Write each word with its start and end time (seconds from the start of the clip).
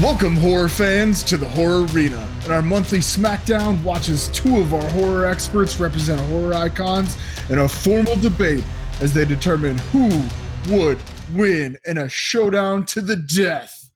Welcome, 0.00 0.36
horror 0.36 0.68
fans, 0.68 1.24
to 1.24 1.36
the 1.36 1.48
Horror 1.48 1.84
Arena. 1.86 2.24
In 2.44 2.52
our 2.52 2.62
monthly 2.62 3.00
SmackDown, 3.00 3.82
watches 3.82 4.28
two 4.28 4.58
of 4.58 4.72
our 4.72 4.88
horror 4.90 5.26
experts 5.26 5.80
represent 5.80 6.20
horror 6.30 6.54
icons 6.54 7.16
in 7.50 7.58
a 7.58 7.68
formal 7.68 8.14
debate 8.14 8.62
as 9.00 9.12
they 9.12 9.24
determine 9.24 9.76
who 9.90 10.22
would 10.68 11.00
win 11.34 11.76
in 11.84 11.98
a 11.98 12.08
showdown 12.08 12.86
to 12.86 13.00
the 13.00 13.16
death. 13.16 13.90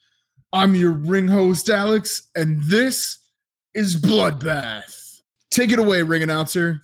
I'm 0.53 0.75
your 0.75 0.91
ring 0.91 1.29
host, 1.29 1.71
Alex, 1.71 2.29
and 2.34 2.61
this 2.64 3.19
is 3.73 3.95
Bloodbath. 3.95 5.21
Take 5.53 5.71
it 5.71 5.79
away, 5.79 6.03
ring 6.03 6.25
announcer. 6.25 6.82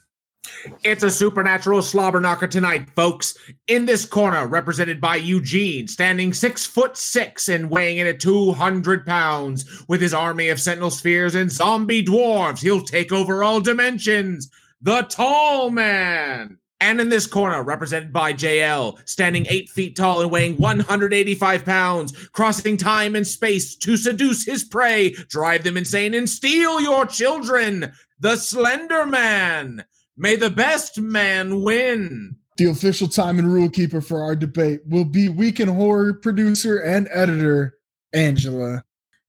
It's 0.85 1.03
a 1.03 1.11
supernatural 1.11 1.83
slobber 1.83 2.21
knocker 2.21 2.47
tonight, 2.47 2.89
folks. 2.95 3.37
In 3.67 3.87
this 3.87 4.05
corner, 4.05 4.47
represented 4.47 5.01
by 5.01 5.17
Eugene, 5.17 5.89
standing 5.89 6.33
six 6.33 6.67
foot 6.67 6.97
six 6.97 7.49
and 7.49 7.71
weighing 7.71 7.99
in 7.99 8.07
at 8.07 8.21
200 8.21 9.07
pounds, 9.07 9.85
with 9.89 10.01
his 10.01 10.15
army 10.15 10.49
of 10.49 10.61
sentinel 10.61 10.91
spheres 10.91 11.35
and 11.35 11.51
zombie 11.51 12.05
dwarves, 12.05 12.61
he'll 12.61 12.83
take 12.83 13.13
over 13.13 13.43
all 13.43 13.61
dimensions. 13.61 14.51
The 14.83 15.03
Tall 15.03 15.71
Man. 15.71 16.59
And 16.81 17.01
in 17.01 17.09
this 17.09 17.27
corner, 17.27 17.65
represented 17.65 18.13
by 18.13 18.33
JL, 18.33 18.99
standing 19.05 19.47
eight 19.49 19.69
feet 19.69 19.97
tall 19.97 20.21
and 20.21 20.31
weighing 20.31 20.57
185 20.59 21.65
pounds, 21.65 22.29
crossing 22.29 22.77
time 22.77 23.17
and 23.17 23.27
space 23.27 23.75
to 23.77 23.97
seduce 23.97 24.45
his 24.45 24.63
prey, 24.63 25.11
drive 25.29 25.65
them 25.65 25.77
insane, 25.77 26.15
and 26.15 26.31
steal 26.31 26.81
your 26.81 27.05
children. 27.05 27.93
The 28.21 28.37
Slender 28.37 29.07
Man. 29.07 29.85
May 30.21 30.35
the 30.35 30.51
best 30.51 30.99
man 30.99 31.63
win. 31.63 32.35
The 32.57 32.65
official 32.65 33.07
time 33.07 33.39
and 33.39 33.53
rule 33.53 33.71
keeper 33.71 34.01
for 34.01 34.21
our 34.21 34.35
debate 34.35 34.81
will 34.85 35.05
be 35.05 35.29
Week 35.29 35.61
in 35.61 35.69
Horror 35.69 36.13
producer 36.13 36.79
and 36.79 37.09
editor, 37.13 37.79
Angela. 38.13 38.83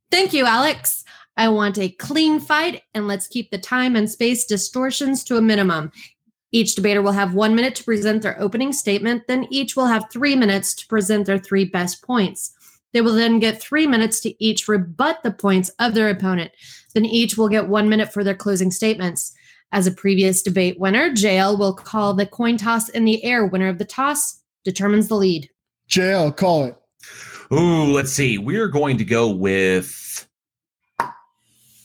Thank 0.10 0.34
you, 0.34 0.46
Alex. 0.48 1.04
I 1.38 1.50
want 1.50 1.78
a 1.78 1.90
clean 1.90 2.40
fight, 2.40 2.82
and 2.96 3.08
let's 3.08 3.28
keep 3.28 3.52
the 3.52 3.60
time 3.60 3.96
and 3.96 4.10
space 4.10 4.46
distortions 4.46 5.24
to 5.26 5.38
a 5.38 5.44
minimum. 5.44 5.92
Each 6.52 6.74
debater 6.74 7.04
will 7.04 7.12
have 7.12 7.36
one 7.36 7.54
minute 7.54 7.76
to 7.76 7.84
present 7.84 8.24
their 8.24 8.42
opening 8.42 8.74
statement, 8.74 9.28
then 9.28 9.46
each 9.52 9.76
will 9.76 9.86
have 9.86 10.10
three 10.12 10.36
minutes 10.36 10.74
to 10.74 10.88
present 10.88 11.28
their 11.28 11.38
three 11.38 11.66
best 11.66 12.02
points. 12.02 12.52
They 12.94 13.02
will 13.02 13.14
then 13.14 13.38
get 13.38 13.62
three 13.62 13.86
minutes 13.86 14.20
to 14.22 14.44
each 14.44 14.68
rebut 14.68 15.22
the 15.22 15.30
points 15.30 15.70
of 15.78 15.94
their 15.94 16.10
opponent. 16.10 16.52
Then 16.96 17.06
each 17.06 17.38
will 17.38 17.48
get 17.48 17.68
one 17.68 17.88
minute 17.88 18.12
for 18.12 18.24
their 18.24 18.34
closing 18.34 18.72
statements. 18.72 19.36
As 19.72 19.86
a 19.86 19.92
previous 19.92 20.42
debate 20.42 20.80
winner, 20.80 21.12
JL 21.12 21.58
will 21.58 21.74
call 21.74 22.14
the 22.14 22.26
coin 22.26 22.58
toss 22.58 22.90
in 22.90 23.06
the 23.06 23.24
air. 23.24 23.46
Winner 23.46 23.68
of 23.68 23.78
the 23.78 23.86
toss 23.86 24.40
determines 24.64 25.08
the 25.08 25.16
lead. 25.16 25.50
JL, 25.90 26.36
call 26.36 26.66
it. 26.66 26.76
Ooh, 27.52 27.86
let's 27.86 28.12
see. 28.12 28.38
We're 28.38 28.68
going 28.68 28.98
to 28.98 29.06
go 29.06 29.30
with 29.30 30.28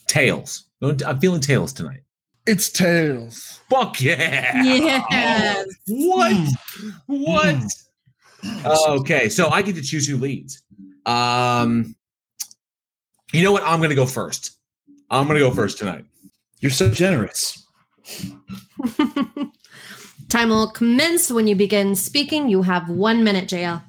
tails. 0.06 0.64
I'm 0.82 1.18
feeling 1.20 1.40
tails 1.40 1.72
tonight. 1.72 2.00
It's 2.46 2.70
tails. 2.70 3.60
Fuck 3.70 4.00
yeah. 4.00 4.62
Yes. 4.62 5.66
What? 5.86 6.48
What? 7.06 7.62
okay, 8.86 9.30
so 9.30 9.48
I 9.48 9.62
get 9.62 9.74
to 9.76 9.82
choose 9.82 10.06
who 10.06 10.18
leads. 10.18 10.62
Um, 11.06 11.96
you 13.32 13.42
know 13.42 13.52
what? 13.52 13.62
I'm 13.64 13.78
going 13.78 13.90
to 13.90 13.96
go 13.96 14.06
first. 14.06 14.58
I'm 15.10 15.26
going 15.26 15.38
to 15.38 15.46
go 15.48 15.50
first 15.50 15.78
tonight. 15.78 16.04
You're 16.60 16.70
so 16.70 16.90
generous. 16.90 17.63
Time 20.28 20.48
will 20.48 20.70
commence 20.70 21.30
when 21.30 21.46
you 21.46 21.54
begin 21.54 21.94
speaking. 21.94 22.48
You 22.48 22.62
have 22.62 22.88
one 22.88 23.22
minute, 23.24 23.48
JL. 23.48 23.82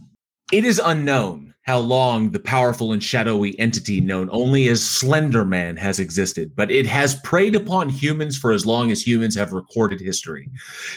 It 0.51 0.63
is 0.63 0.79
unknown 0.83 1.55
how 1.65 1.79
long 1.79 2.29
the 2.29 2.39
powerful 2.39 2.93
and 2.93 3.03
shadowy 3.03 3.59
entity 3.59 3.99
known 3.99 4.29
only 4.31 4.67
as 4.67 4.83
Slender 4.87 5.43
Man 5.43 5.75
has 5.77 5.99
existed, 5.99 6.55
but 6.55 6.69
it 6.69 6.85
has 6.85 7.19
preyed 7.21 7.55
upon 7.55 7.89
humans 7.89 8.37
for 8.37 8.51
as 8.51 8.67
long 8.67 8.91
as 8.91 9.05
humans 9.05 9.33
have 9.33 9.51
recorded 9.51 9.99
history. 9.99 10.47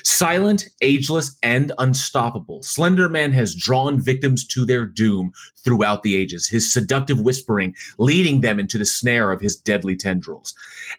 Silent, 0.05 0.69
ageless, 0.83 1.39
and 1.43 1.73
unstoppable, 1.79 2.63
Slender 2.63 3.09
Man 3.09 3.33
has 3.33 3.55
drawn 3.55 3.99
victims 3.99 4.47
to 4.49 4.67
their 4.67 4.85
doom 4.85 5.33
throughout 5.65 6.03
the 6.03 6.15
ages, 6.15 6.47
his 6.47 6.71
seductive 6.71 7.21
whispering 7.21 7.75
leading 7.97 8.43
them 8.43 8.61
into 8.61 8.77
the 8.77 8.85
snare 8.85 9.33
of 9.33 9.41
his 9.41 9.57
deadly 9.57 9.97
tendrils. 9.97 10.55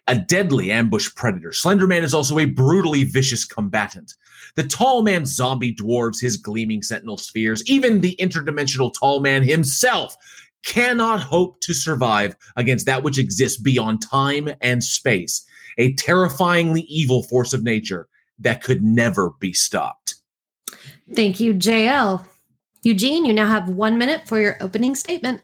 A 0.06 0.16
deadly 0.16 0.70
ambush 0.70 1.14
predator, 1.14 1.50
Slenderman 1.50 2.02
is 2.02 2.14
also 2.14 2.38
a 2.38 2.44
brutally 2.44 3.04
vicious 3.04 3.44
combatant. 3.44 4.14
The 4.56 4.64
tall 4.64 5.02
man 5.02 5.26
zombie 5.26 5.74
dwarves 5.74 6.20
his 6.20 6.36
gleaming 6.36 6.82
sentinel 6.82 7.16
spheres. 7.16 7.62
Even 7.66 8.00
the 8.00 8.16
interdimensional 8.16 8.92
tall 8.98 9.20
man 9.20 9.42
himself 9.42 10.16
cannot 10.64 11.20
hope 11.20 11.60
to 11.60 11.72
survive 11.72 12.36
against 12.56 12.86
that 12.86 13.02
which 13.02 13.18
exists 13.18 13.60
beyond 13.60 14.02
time 14.02 14.50
and 14.60 14.82
space, 14.82 15.44
a 15.78 15.94
terrifyingly 15.94 16.82
evil 16.82 17.22
force 17.22 17.52
of 17.52 17.62
nature 17.62 18.08
that 18.38 18.62
could 18.62 18.82
never 18.82 19.30
be 19.40 19.52
stopped. 19.52 20.16
Thank 21.14 21.40
you, 21.40 21.54
JL. 21.54 22.24
Eugene, 22.82 23.24
you 23.24 23.32
now 23.32 23.46
have 23.46 23.68
one 23.68 23.98
minute 23.98 24.26
for 24.26 24.40
your 24.40 24.56
opening 24.60 24.94
statement. 24.94 25.42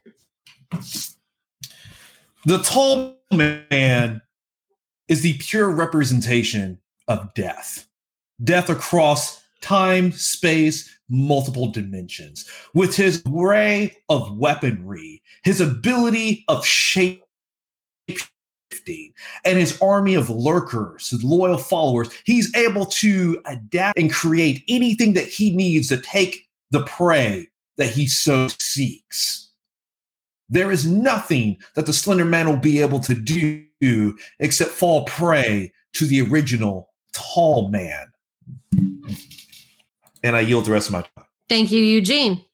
The 2.45 2.59
tall 2.63 3.19
man 3.33 4.23
is 5.09 5.23
the 5.23 5.35
pure 5.39 5.71
representation 5.71 6.79
of 7.09 7.33
death 7.35 7.87
death 8.45 8.69
across 8.69 9.43
time, 9.63 10.13
space, 10.13 10.95
multiple 11.09 11.69
dimensions. 11.69 12.49
With 12.75 12.95
his 12.95 13.23
array 13.27 13.97
of 14.09 14.37
weaponry, 14.37 15.23
his 15.43 15.61
ability 15.61 16.45
of 16.49 16.65
shape 16.65 17.23
and 19.45 19.59
his 19.59 19.81
army 19.81 20.15
of 20.15 20.31
lurkers, 20.31 21.11
his 21.11 21.25
loyal 21.25 21.59
followers, 21.59 22.09
he's 22.25 22.55
able 22.55 22.87
to 22.87 23.41
adapt 23.47 23.99
and 23.99 24.13
create 24.13 24.63
anything 24.69 25.15
that 25.15 25.27
he 25.27 25.51
needs 25.51 25.89
to 25.89 25.97
take 25.97 26.47
the 26.71 26.85
prey 26.85 27.49
that 27.79 27.89
he 27.89 28.07
so 28.07 28.49
seeks. 28.61 29.46
There 30.49 30.71
is 30.71 30.87
nothing 30.87 31.59
that 31.75 31.87
the 31.87 31.93
Slender 31.93 32.25
Man 32.25 32.49
will 32.49 32.57
be 32.57 32.81
able 32.81 33.01
to 33.01 33.15
do 33.15 34.17
except 34.39 34.71
fall 34.71 35.05
prey 35.05 35.73
to 35.95 36.07
the 36.07 36.23
original 36.23 36.91
tall 37.13 37.69
man. 37.69 38.07
And 40.23 40.37
I 40.37 40.41
yield 40.41 40.67
the 40.67 40.73
rest 40.73 40.89
of 40.89 40.93
my 40.93 41.03
time. 41.03 41.27
Thank 41.49 41.71
you, 41.71 41.83
Eugene. 41.83 42.45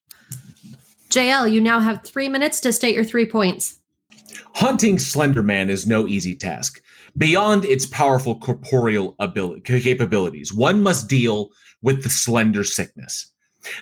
JL, 1.11 1.51
you 1.51 1.61
now 1.61 1.81
have 1.81 2.03
three 2.03 2.29
minutes 2.29 2.61
to 2.61 2.73
state 2.73 2.95
your 2.95 3.05
three 3.05 3.27
points. 3.27 3.79
Hunting 4.55 4.99
Slender 4.99 5.43
Man 5.43 5.69
is 5.71 5.87
no 5.87 6.07
easy 6.07 6.35
task. 6.35 6.83
Beyond 7.19 7.65
its 7.65 7.85
powerful 7.87 8.39
corporeal 8.39 9.15
ability, 9.19 9.61
capabilities, 9.81 10.53
one 10.53 10.83
must 10.83 11.09
deal 11.09 11.51
with 11.83 12.03
the 12.03 12.09
slender 12.11 12.65
sickness. 12.65 13.32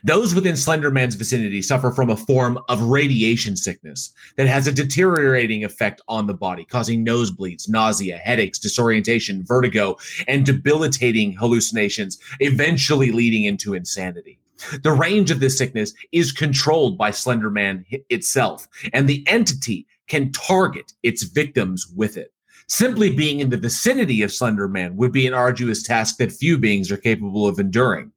Those 0.05 0.35
within 0.35 0.57
Slender 0.57 0.91
Man's 0.91 1.15
vicinity 1.15 1.63
suffer 1.63 1.91
from 1.91 2.11
a 2.11 2.17
form 2.17 2.59
of 2.69 2.83
radiation 2.83 3.57
sickness 3.57 4.13
that 4.37 4.47
has 4.47 4.67
a 4.67 4.73
deteriorating 4.73 5.65
effect 5.65 6.01
on 6.09 6.27
the 6.27 6.35
body, 6.35 6.65
causing 6.65 7.05
nosebleeds, 7.05 7.69
nausea, 7.69 8.19
headaches, 8.19 8.59
disorientation, 8.59 9.45
vertigo, 9.45 9.97
and 10.29 10.45
debilitating 10.45 11.33
hallucinations, 11.33 12.19
eventually 12.41 13.11
leading 13.11 13.45
into 13.45 13.75
insanity. 13.75 14.39
The 14.83 14.93
range 14.93 15.31
of 15.31 15.41
this 15.41 15.57
sickness 15.57 15.95
is 16.13 16.33
controlled 16.33 16.99
by 16.99 17.11
Slender 17.11 17.51
Man 17.51 17.87
itself, 18.11 18.69
and 18.93 19.09
the 19.09 19.25
entity 19.27 19.87
can 20.07 20.33
target 20.33 20.93
its 21.03 21.23
victims 21.23 21.87
with 21.97 22.17
it. 22.17 22.33
Simply 22.71 23.11
being 23.11 23.41
in 23.41 23.51
the 23.51 23.57
vicinity 23.57 24.23
of 24.23 24.33
Slender 24.33 24.69
Man 24.69 24.97
would 24.97 25.11
be 25.11 25.27
an 25.27 25.35
arduous 25.35 25.83
task 25.83 26.19
that 26.19 26.31
few 26.31 26.57
beings 26.57 26.93
are 26.93 26.97
capable 26.97 27.49
of 27.49 27.59
enduring. 27.59 28.13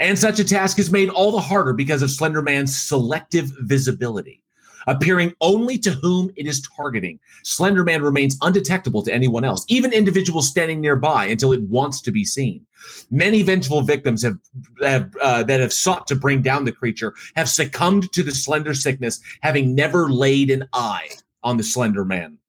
And 0.00 0.18
such 0.18 0.40
a 0.40 0.44
task 0.44 0.78
is 0.78 0.90
made 0.90 1.10
all 1.10 1.30
the 1.30 1.38
harder 1.38 1.74
because 1.74 2.00
of 2.00 2.10
Slender 2.10 2.40
Man's 2.40 2.74
selective 2.74 3.52
visibility. 3.60 4.42
Appearing 4.86 5.34
only 5.42 5.76
to 5.76 5.90
whom 5.90 6.30
it 6.36 6.46
is 6.46 6.66
targeting, 6.74 7.20
Slender 7.44 7.84
Man 7.84 8.00
remains 8.00 8.38
undetectable 8.40 9.02
to 9.02 9.12
anyone 9.12 9.44
else, 9.44 9.66
even 9.68 9.92
individuals 9.92 10.48
standing 10.48 10.80
nearby, 10.80 11.26
until 11.26 11.52
it 11.52 11.60
wants 11.64 12.00
to 12.00 12.10
be 12.10 12.24
seen. 12.24 12.64
Many 13.10 13.42
vengeful 13.42 13.82
victims 13.82 14.22
have, 14.22 14.38
have 14.80 15.14
uh, 15.20 15.42
that 15.42 15.60
have 15.60 15.74
sought 15.74 16.06
to 16.06 16.16
bring 16.16 16.40
down 16.40 16.64
the 16.64 16.72
creature 16.72 17.12
have 17.36 17.50
succumbed 17.50 18.10
to 18.12 18.22
the 18.22 18.34
slender 18.34 18.72
sickness, 18.72 19.20
having 19.42 19.74
never 19.74 20.10
laid 20.10 20.50
an 20.50 20.66
eye 20.72 21.10
on 21.42 21.58
the 21.58 21.62
Slender 21.62 22.06
Man. 22.06 22.39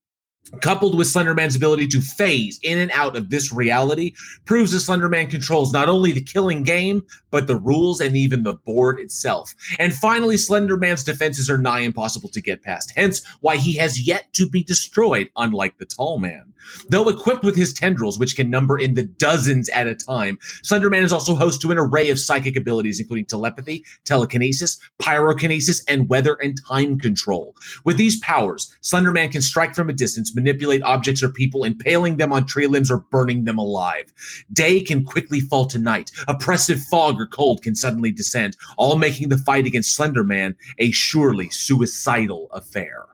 Coupled 0.59 0.98
with 0.98 1.07
Slenderman's 1.07 1.56
ability 1.56 1.88
to 1.88 2.01
phase 2.01 2.59
in 2.63 2.80
and 2.80 2.92
out 2.92 3.15
of 3.15 3.30
this 3.30 3.53
reality, 3.53 4.13
proves 4.45 4.71
that 4.71 4.80
Slenderman 4.80 5.30
controls 5.30 5.71
not 5.71 5.89
only 5.89 6.12
the 6.12 6.21
killing 6.21 6.63
game, 6.63 7.03
but 7.31 7.48
the 7.48 7.56
rules 7.56 8.00
and 8.00 8.16
even 8.16 8.44
the 8.44 8.54
board 8.54 9.00
itself. 9.00 9.56
And 9.80 9.94
finally, 9.94 10.36
Slenderman's 10.36 11.04
defenses 11.04 11.50
are 11.50 11.57
nigh 11.57 11.80
impossible 11.80 12.30
to 12.30 12.42
get 12.42 12.62
past, 12.62 12.92
hence 12.95 13.24
why 13.39 13.57
he 13.57 13.75
has 13.78 14.06
yet 14.06 14.31
to 14.33 14.48
be 14.48 14.63
destroyed, 14.63 15.30
unlike 15.36 15.78
the 15.78 15.86
Tall 15.86 16.19
Man. 16.19 16.51
Though 16.89 17.10
equipped 17.10 17.44
with 17.44 17.56
his 17.56 17.74
tendrils, 17.74 18.19
which 18.19 18.36
can 18.36 18.50
number 18.50 18.78
in 18.78 18.94
the 18.94 19.04
dozens 19.04 19.69
at 19.69 19.88
a 19.88 19.95
time, 19.95 20.38
Slenderman 20.63 21.04
is 21.04 21.13
also 21.13 21.36
host 21.36 21.62
to 21.62 21.72
an 21.72 21.78
array 21.78 22.10
of 22.10 22.19
psychic 22.19 22.56
abilities, 22.56 23.00
including 23.00 23.25
telepathy, 23.25 23.84
telekinesis, 24.06 24.80
pyrokinesis, 25.01 25.84
and 25.88 26.10
weather 26.10 26.36
and 26.36 26.60
time 26.68 27.00
control. 27.00 27.56
With 27.84 27.98
these 27.98 28.19
powers, 28.19 28.75
Slenderman 28.81 29.31
can 29.31 29.42
strike 29.42 29.75
from 29.75 29.89
a 29.89 29.94
distance, 29.94 30.36
manipulate 30.36 30.84
objects 30.84 31.24
or 31.24 31.30
people, 31.30 31.63
impaling 31.63 32.18
them 32.18 32.31
on 32.31 32.45
tree 32.45 32.68
limbs 32.68 32.92
or 32.92 33.00
burning 33.12 33.45
them 33.45 33.57
alive. 33.57 34.13
Day 34.54 34.81
can 34.81 35.04
quickly 35.04 35.39
fall 35.39 35.66
to 35.68 35.80
night. 35.80 36.12
Oppressive 36.27 36.81
fog 36.84 37.20
or 37.21 37.27
cold 37.27 37.62
can 37.62 37.75
suddenly 37.75 38.12
descend, 38.12 38.57
all 38.77 38.97
making 38.97 39.29
the 39.29 39.38
fight 39.38 39.65
against 39.65 39.97
Slenderman 39.97 40.56
a 40.79 40.91
surely 40.91 41.50
suicidal 41.50 42.50
affair. 42.51 43.06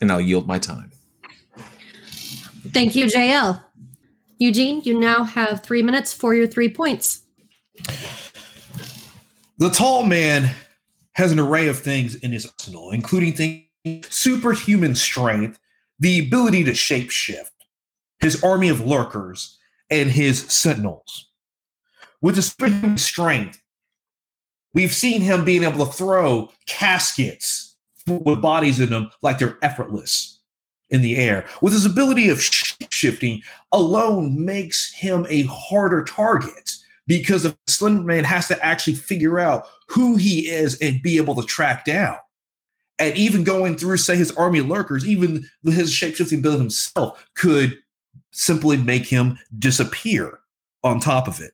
And 0.00 0.10
I'll 0.10 0.20
yield 0.20 0.46
my 0.46 0.58
time. 0.58 0.90
Thank 2.72 2.96
you, 2.96 3.06
JL. 3.06 3.62
Eugene, 4.38 4.80
you 4.84 4.98
now 4.98 5.22
have 5.24 5.62
three 5.62 5.82
minutes 5.82 6.12
for 6.12 6.34
your 6.34 6.46
three 6.46 6.68
points. 6.68 7.22
The 9.58 9.70
tall 9.70 10.04
man 10.04 10.54
has 11.12 11.30
an 11.30 11.38
array 11.38 11.68
of 11.68 11.78
things 11.78 12.16
in 12.16 12.32
his 12.32 12.46
arsenal, 12.46 12.90
including 12.90 13.34
things 13.34 13.62
superhuman 14.08 14.94
strength, 14.94 15.58
the 15.98 16.18
ability 16.18 16.64
to 16.64 16.72
shapeshift, 16.72 17.50
his 18.18 18.42
army 18.42 18.68
of 18.68 18.80
lurkers, 18.80 19.58
and 19.90 20.10
his 20.10 20.40
sentinels. 20.52 21.30
With 22.24 22.36
his 22.36 22.56
strength, 22.96 23.60
we've 24.72 24.94
seen 24.94 25.20
him 25.20 25.44
being 25.44 25.62
able 25.62 25.84
to 25.84 25.92
throw 25.92 26.50
caskets 26.64 27.76
with 28.06 28.40
bodies 28.40 28.80
in 28.80 28.88
them 28.88 29.10
like 29.20 29.38
they're 29.38 29.58
effortless 29.60 30.40
in 30.88 31.02
the 31.02 31.16
air. 31.16 31.44
With 31.60 31.74
his 31.74 31.84
ability 31.84 32.30
of 32.30 32.42
shifting 32.42 33.42
alone 33.72 34.42
makes 34.42 34.90
him 34.94 35.26
a 35.28 35.42
harder 35.42 36.02
target 36.02 36.72
because 37.06 37.42
the 37.42 37.54
Slender 37.66 38.04
Man 38.04 38.24
has 38.24 38.48
to 38.48 38.64
actually 38.64 38.94
figure 38.94 39.38
out 39.38 39.66
who 39.88 40.16
he 40.16 40.48
is 40.48 40.78
and 40.80 41.02
be 41.02 41.18
able 41.18 41.34
to 41.34 41.46
track 41.46 41.84
down. 41.84 42.16
And 42.98 43.14
even 43.18 43.44
going 43.44 43.76
through, 43.76 43.98
say, 43.98 44.16
his 44.16 44.32
army 44.32 44.62
lurkers, 44.62 45.06
even 45.06 45.46
his 45.62 45.92
shapeshifting 45.92 46.38
ability 46.38 46.60
himself 46.60 47.28
could 47.34 47.76
simply 48.30 48.78
make 48.78 49.04
him 49.04 49.38
disappear 49.58 50.38
on 50.82 51.00
top 51.00 51.28
of 51.28 51.42
it. 51.42 51.52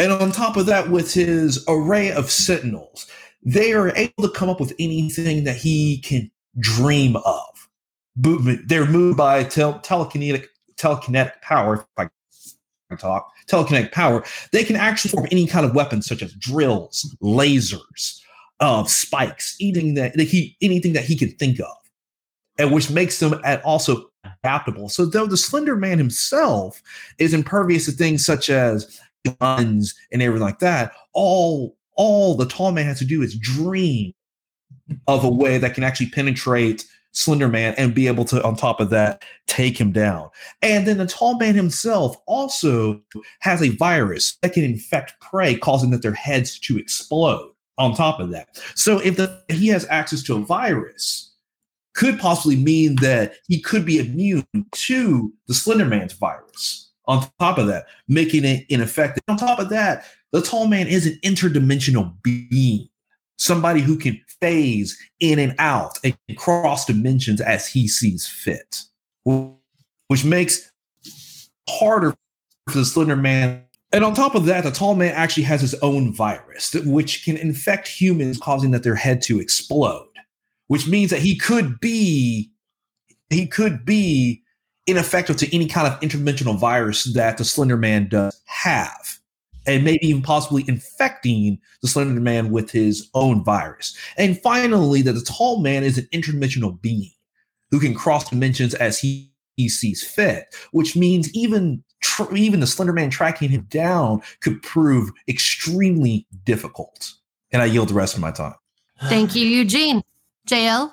And 0.00 0.12
on 0.12 0.32
top 0.32 0.56
of 0.56 0.64
that, 0.64 0.88
with 0.88 1.12
his 1.12 1.62
array 1.68 2.10
of 2.10 2.30
sentinels, 2.30 3.06
they 3.42 3.74
are 3.74 3.94
able 3.94 4.22
to 4.22 4.30
come 4.30 4.48
up 4.48 4.58
with 4.58 4.72
anything 4.78 5.44
that 5.44 5.56
he 5.56 5.98
can 5.98 6.30
dream 6.58 7.16
of. 7.16 7.68
They're 8.16 8.86
moved 8.86 9.18
by 9.18 9.44
tel- 9.44 9.78
telekinetic 9.80 10.46
telekinetic 10.76 11.42
power. 11.42 11.74
If 11.74 11.84
I 11.98 12.08
can 12.88 12.96
talk 12.96 13.30
telekinetic 13.46 13.92
power, 13.92 14.24
they 14.52 14.64
can 14.64 14.76
actually 14.76 15.10
form 15.10 15.26
any 15.30 15.46
kind 15.46 15.66
of 15.66 15.74
weapons 15.74 16.06
such 16.06 16.22
as 16.22 16.32
drills, 16.32 17.14
lasers, 17.22 18.22
uh, 18.60 18.84
spikes, 18.84 19.54
anything 19.60 19.94
that, 19.94 20.14
that 20.14 20.24
he 20.24 20.56
anything 20.62 20.94
that 20.94 21.04
he 21.04 21.14
can 21.14 21.30
think 21.32 21.60
of, 21.60 21.76
and 22.58 22.72
which 22.72 22.90
makes 22.90 23.20
them 23.20 23.38
at 23.44 23.62
also 23.66 24.06
adaptable. 24.24 24.88
So 24.88 25.04
though 25.04 25.26
the 25.26 25.36
Slender 25.36 25.76
Man 25.76 25.98
himself 25.98 26.82
is 27.18 27.34
impervious 27.34 27.84
to 27.84 27.92
things 27.92 28.24
such 28.24 28.48
as 28.48 28.98
guns 29.40 29.94
and 30.12 30.22
everything 30.22 30.44
like 30.44 30.58
that, 30.60 30.92
all 31.12 31.76
all 31.96 32.34
the 32.34 32.46
tall 32.46 32.72
man 32.72 32.86
has 32.86 32.98
to 32.98 33.04
do 33.04 33.22
is 33.22 33.38
dream 33.38 34.12
of 35.06 35.24
a 35.24 35.28
way 35.28 35.58
that 35.58 35.74
can 35.74 35.84
actually 35.84 36.08
penetrate 36.10 36.86
Slender 37.12 37.48
Man 37.48 37.74
and 37.76 37.94
be 37.94 38.06
able 38.06 38.24
to, 38.26 38.42
on 38.44 38.56
top 38.56 38.80
of 38.80 38.90
that, 38.90 39.24
take 39.46 39.78
him 39.78 39.90
down. 39.92 40.30
And 40.62 40.86
then 40.86 40.98
the 40.98 41.06
tall 41.06 41.36
man 41.38 41.54
himself 41.54 42.16
also 42.26 43.00
has 43.40 43.62
a 43.62 43.70
virus 43.70 44.38
that 44.42 44.52
can 44.52 44.64
infect 44.64 45.20
prey, 45.20 45.56
causing 45.56 45.90
that 45.90 46.02
their 46.02 46.14
heads 46.14 46.58
to 46.60 46.78
explode. 46.78 47.50
On 47.78 47.94
top 47.94 48.20
of 48.20 48.28
that, 48.28 48.60
so 48.74 48.98
if 48.98 49.16
the, 49.16 49.42
he 49.48 49.68
has 49.68 49.86
access 49.88 50.22
to 50.24 50.36
a 50.36 50.40
virus, 50.40 51.34
could 51.94 52.18
possibly 52.18 52.56
mean 52.56 52.96
that 52.96 53.36
he 53.48 53.58
could 53.58 53.86
be 53.86 53.98
immune 53.98 54.44
to 54.72 55.32
the 55.48 55.54
Slender 55.54 55.86
Man's 55.86 56.12
virus. 56.12 56.89
On 57.06 57.26
top 57.38 57.58
of 57.58 57.66
that, 57.66 57.86
making 58.08 58.44
it 58.44 58.66
ineffective. 58.68 59.22
On 59.28 59.36
top 59.36 59.58
of 59.58 59.68
that, 59.70 60.04
the 60.32 60.42
tall 60.42 60.68
man 60.68 60.86
is 60.86 61.06
an 61.06 61.18
interdimensional 61.24 62.14
being 62.22 62.88
somebody 63.40 63.80
who 63.80 63.96
can 63.96 64.20
phase 64.40 64.98
in 65.18 65.38
and 65.38 65.54
out 65.58 65.98
and 66.04 66.14
cross 66.36 66.84
dimensions 66.84 67.40
as 67.40 67.66
he 67.66 67.88
sees 67.88 68.26
fit, 68.26 68.82
which 70.08 70.24
makes 70.24 70.70
harder 71.68 72.14
for 72.68 72.78
the 72.78 72.84
Slender 72.84 73.16
Man. 73.16 73.64
And 73.92 74.04
on 74.04 74.14
top 74.14 74.34
of 74.34 74.44
that, 74.44 74.64
the 74.64 74.70
Tall 74.70 74.94
Man 74.94 75.14
actually 75.14 75.44
has 75.44 75.62
his 75.62 75.74
own 75.76 76.12
virus, 76.12 76.74
which 76.84 77.24
can 77.24 77.36
infect 77.38 77.88
humans, 77.88 78.38
causing 78.38 78.70
that 78.72 78.82
their 78.82 78.94
head 78.94 79.22
to 79.22 79.40
explode. 79.40 80.06
Which 80.68 80.86
means 80.86 81.10
that 81.10 81.20
he 81.20 81.36
could 81.36 81.80
be, 81.80 82.52
he 83.30 83.46
could 83.46 83.84
be 83.84 84.44
ineffective 84.86 85.36
to 85.38 85.54
any 85.54 85.66
kind 85.66 85.86
of 85.86 85.98
interdimensional 86.00 86.58
virus 86.58 87.04
that 87.14 87.38
the 87.38 87.44
Slender 87.44 87.76
Man 87.76 88.08
does 88.08 88.40
have 88.46 89.20
and 89.66 89.84
maybe 89.84 90.06
even 90.06 90.22
possibly 90.22 90.64
infecting 90.68 91.58
the 91.82 91.88
Slender 91.88 92.20
Man 92.20 92.50
with 92.50 92.70
his 92.70 93.08
own 93.14 93.44
virus. 93.44 93.96
And 94.16 94.40
finally, 94.40 95.02
that 95.02 95.12
the 95.12 95.20
Tall 95.20 95.60
Man 95.60 95.84
is 95.84 95.98
an 95.98 96.08
interdimensional 96.12 96.80
being 96.80 97.12
who 97.70 97.78
can 97.78 97.94
cross 97.94 98.28
dimensions 98.28 98.74
as 98.74 98.98
he, 98.98 99.32
he 99.56 99.68
sees 99.68 100.02
fit, 100.02 100.54
which 100.72 100.96
means 100.96 101.32
even 101.34 101.84
tr- 102.00 102.34
even 102.34 102.60
the 102.60 102.66
Slender 102.66 102.92
Man 102.92 103.10
tracking 103.10 103.50
him 103.50 103.66
down 103.70 104.22
could 104.40 104.62
prove 104.62 105.10
extremely 105.28 106.26
difficult. 106.44 107.12
And 107.52 107.62
I 107.62 107.66
yield 107.66 107.88
the 107.88 107.94
rest 107.94 108.14
of 108.14 108.20
my 108.20 108.30
time. 108.30 108.54
Thank 109.04 109.34
you, 109.34 109.46
Eugene. 109.46 110.02
JL, 110.46 110.92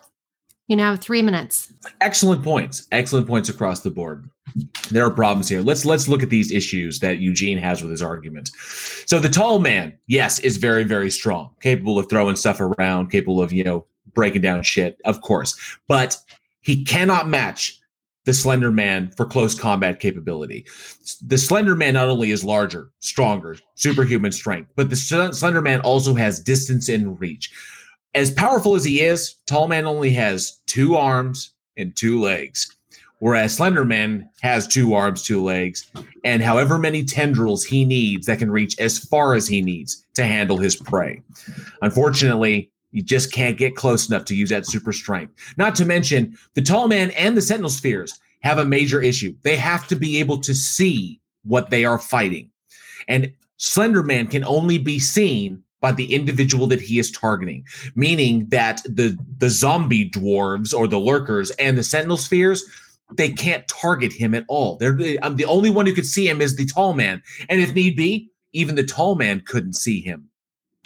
you 0.67 0.75
now 0.75 0.91
have 0.91 1.01
three 1.01 1.21
minutes. 1.21 1.71
Excellent 2.01 2.43
points. 2.43 2.87
Excellent 2.91 3.27
points 3.27 3.49
across 3.49 3.81
the 3.81 3.89
board. 3.89 4.29
There 4.91 5.05
are 5.05 5.11
problems 5.11 5.49
here. 5.49 5.61
Let's 5.61 5.85
let's 5.85 6.07
look 6.07 6.23
at 6.23 6.29
these 6.29 6.51
issues 6.51 6.99
that 6.99 7.19
Eugene 7.19 7.57
has 7.57 7.81
with 7.81 7.91
his 7.91 8.01
argument. 8.01 8.49
So 9.05 9.19
the 9.19 9.29
tall 9.29 9.59
man, 9.59 9.97
yes, 10.07 10.39
is 10.39 10.57
very 10.57 10.83
very 10.83 11.11
strong, 11.11 11.51
capable 11.61 11.99
of 11.99 12.09
throwing 12.09 12.35
stuff 12.35 12.59
around, 12.59 13.11
capable 13.11 13.41
of 13.41 13.51
you 13.51 13.63
know 13.63 13.85
breaking 14.13 14.41
down 14.41 14.63
shit, 14.63 14.99
of 15.05 15.21
course, 15.21 15.55
but 15.87 16.17
he 16.61 16.83
cannot 16.83 17.29
match 17.29 17.79
the 18.25 18.33
Slender 18.33 18.71
Man 18.71 19.11
for 19.15 19.25
close 19.25 19.57
combat 19.57 20.01
capability. 20.01 20.65
The 21.25 21.37
Slender 21.37 21.75
Man 21.75 21.93
not 21.93 22.09
only 22.09 22.31
is 22.31 22.43
larger, 22.43 22.91
stronger, 22.99 23.57
superhuman 23.75 24.33
strength, 24.33 24.71
but 24.75 24.89
the 24.89 24.97
Slender 24.97 25.61
Man 25.61 25.79
also 25.81 26.13
has 26.13 26.41
distance 26.41 26.89
and 26.89 27.19
reach. 27.21 27.51
As 28.17 28.31
powerful 28.31 28.75
as 28.75 28.83
he 28.83 29.01
is, 29.01 29.35
Tall 29.45 29.67
Man 29.67 29.85
only 29.85 30.09
has 30.11 30.59
two 30.65 30.95
arms 30.95 31.51
and 31.77 31.95
two 31.95 32.19
legs 32.19 32.77
whereas 33.19 33.55
Slender 33.55 33.85
Man 33.85 34.29
has 34.41 34.67
two 34.67 34.93
arms, 34.93 35.23
two 35.23 35.43
legs, 35.43 35.89
and 36.23 36.41
however 36.41 36.77
many 36.77 37.03
tendrils 37.03 37.63
he 37.63 37.85
needs 37.85 38.27
that 38.27 38.39
can 38.39 38.51
reach 38.51 38.79
as 38.79 38.99
far 38.99 39.33
as 39.33 39.47
he 39.47 39.61
needs 39.61 40.05
to 40.13 40.23
handle 40.23 40.57
his 40.57 40.75
prey. 40.75 41.21
Unfortunately, 41.81 42.69
you 42.91 43.01
just 43.01 43.31
can't 43.31 43.57
get 43.57 43.75
close 43.75 44.07
enough 44.07 44.25
to 44.25 44.35
use 44.35 44.49
that 44.49 44.65
super 44.65 44.93
strength. 44.93 45.33
Not 45.57 45.75
to 45.75 45.85
mention, 45.85 46.37
the 46.53 46.61
Tall 46.61 46.87
Man 46.87 47.11
and 47.11 47.35
the 47.35 47.41
Sentinel 47.41 47.69
Spheres 47.69 48.19
have 48.41 48.59
a 48.59 48.65
major 48.65 49.01
issue. 49.01 49.35
They 49.43 49.55
have 49.57 49.87
to 49.87 49.95
be 49.95 50.19
able 50.19 50.39
to 50.41 50.53
see 50.53 51.19
what 51.43 51.69
they 51.69 51.85
are 51.85 51.99
fighting. 51.99 52.49
And 53.07 53.33
Slender 53.57 54.03
Man 54.03 54.27
can 54.27 54.43
only 54.45 54.77
be 54.77 54.99
seen 54.99 55.63
by 55.81 55.91
the 55.91 56.13
individual 56.13 56.67
that 56.67 56.81
he 56.81 56.99
is 56.99 57.11
targeting, 57.11 57.65
meaning 57.95 58.47
that 58.49 58.81
the 58.83 59.17
the 59.37 59.49
zombie 59.49 60.09
dwarves 60.09 60.73
or 60.73 60.87
the 60.87 60.99
lurkers 60.99 61.51
and 61.51 61.77
the 61.77 61.83
sentinel 61.83 62.17
spheres 62.17 62.63
they 63.15 63.29
can't 63.29 63.67
target 63.67 64.11
him 64.11 64.35
at 64.35 64.45
all. 64.47 64.75
They're 64.75 64.97
I'm 65.21 65.35
the 65.35 65.45
only 65.45 65.69
one 65.69 65.85
who 65.85 65.93
could 65.93 66.05
see 66.05 66.27
him 66.27 66.41
is 66.41 66.55
the 66.55 66.65
tall 66.65 66.93
man, 66.93 67.21
and 67.49 67.61
if 67.61 67.73
need 67.73 67.95
be, 67.95 68.29
even 68.53 68.75
the 68.75 68.83
tall 68.83 69.15
man 69.15 69.41
couldn't 69.45 69.73
see 69.73 70.01
him. 70.01 70.29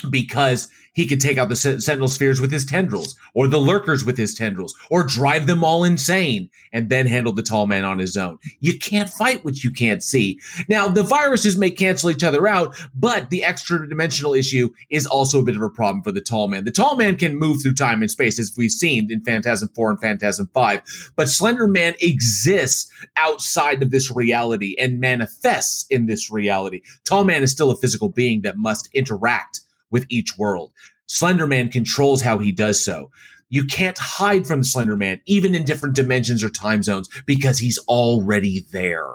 Because 0.10 0.70
he 0.93 1.08
could 1.08 1.22
take 1.22 1.38
out 1.38 1.50
the 1.50 1.55
sen- 1.55 1.79
sentinel 1.79 2.08
spheres 2.08 2.41
with 2.41 2.51
his 2.51 2.65
tendrils 2.65 3.15
or 3.34 3.48
the 3.48 3.60
lurkers 3.60 4.03
with 4.03 4.17
his 4.17 4.36
tendrils 4.36 4.75
or 4.89 5.03
drive 5.03 5.48
them 5.48 5.63
all 5.63 5.84
insane 5.84 6.50
and 6.74 6.89
then 6.89 7.05
handle 7.08 7.34
the 7.34 7.41
tall 7.41 7.67
man 7.67 7.86
on 7.86 8.00
his 8.00 8.17
own. 8.17 8.38
You 8.60 8.77
can't 8.77 9.10
fight 9.10 9.43
what 9.46 9.63
you 9.63 9.72
can't 9.72 10.03
see. 10.03 10.39
Now 10.67 10.88
the 10.88 11.03
viruses 11.03 11.58
may 11.58 11.72
cancel 11.72 12.10
each 12.10 12.24
other 12.24 12.48
out 12.48 12.77
but 12.96 13.29
the 13.29 13.43
extra 13.43 13.88
dimensional 13.88 14.34
issue 14.34 14.70
is 14.89 15.08
also 15.08 15.39
a 15.39 15.43
bit 15.43 15.55
of 15.55 15.62
a 15.62 15.70
problem 15.70 16.03
for 16.03 16.12
the 16.12 16.22
tall 16.22 16.48
man. 16.48 16.65
The 16.65 16.72
tall 16.72 16.96
man 16.96 17.15
can 17.15 17.38
move 17.38 17.62
through 17.62 17.75
time 17.75 18.01
and 18.01 18.12
space 18.12 18.39
as 18.39 18.53
we've 18.58 18.72
seen 18.72 19.12
in 19.12 19.24
phantasm 19.24 19.70
4 19.75 19.91
and 19.91 20.01
phantasm 20.01 20.50
5 20.53 21.12
but 21.15 21.29
slender 21.29 21.67
man 21.67 21.93
exists 22.01 22.91
outside 23.15 23.81
of 23.81 23.91
this 23.91 24.12
reality 24.12 24.75
and 24.77 25.00
manifests 25.00 25.86
in 25.89 26.05
this 26.05 26.31
reality. 26.31 26.81
Tall 27.05 27.24
man 27.24 27.43
is 27.43 27.51
still 27.51 27.72
a 27.72 27.77
physical 27.77 28.10
being 28.10 28.41
that 28.41 28.58
must 28.58 28.89
interact 28.93 29.62
with 29.91 30.05
each 30.10 30.38
world. 30.38 30.71
Slenderman 31.07 31.71
controls 31.71 32.21
how 32.21 32.38
he 32.38 32.51
does 32.51 32.83
so. 32.83 33.12
You 33.50 33.65
can't 33.65 33.98
hide 33.98 34.48
from 34.48 34.62
Slenderman, 34.62 35.19
even 35.25 35.53
in 35.53 35.65
different 35.65 35.95
dimensions 35.95 36.43
or 36.43 36.50
time 36.50 36.81
zones, 36.81 37.10
because 37.25 37.60
he's 37.60 37.77
already 37.89 38.65
there. 38.71 39.07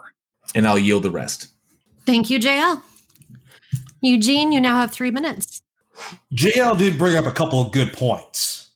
And 0.55 0.69
I'll 0.69 0.79
yield 0.79 1.05
the 1.05 1.11
rest. 1.11 1.49
Thank 2.05 2.29
you, 2.29 2.39
JL. 2.39 2.83
Eugene, 4.03 4.53
you 4.53 4.61
now 4.61 4.77
have 4.77 4.93
three 4.93 5.11
minutes. 5.11 5.63
JL 6.35 6.77
did 6.79 6.99
bring 6.99 7.17
up 7.17 7.25
a 7.25 7.33
couple 7.33 7.61
of 7.61 7.73
good 7.73 7.93
points. 7.95 8.71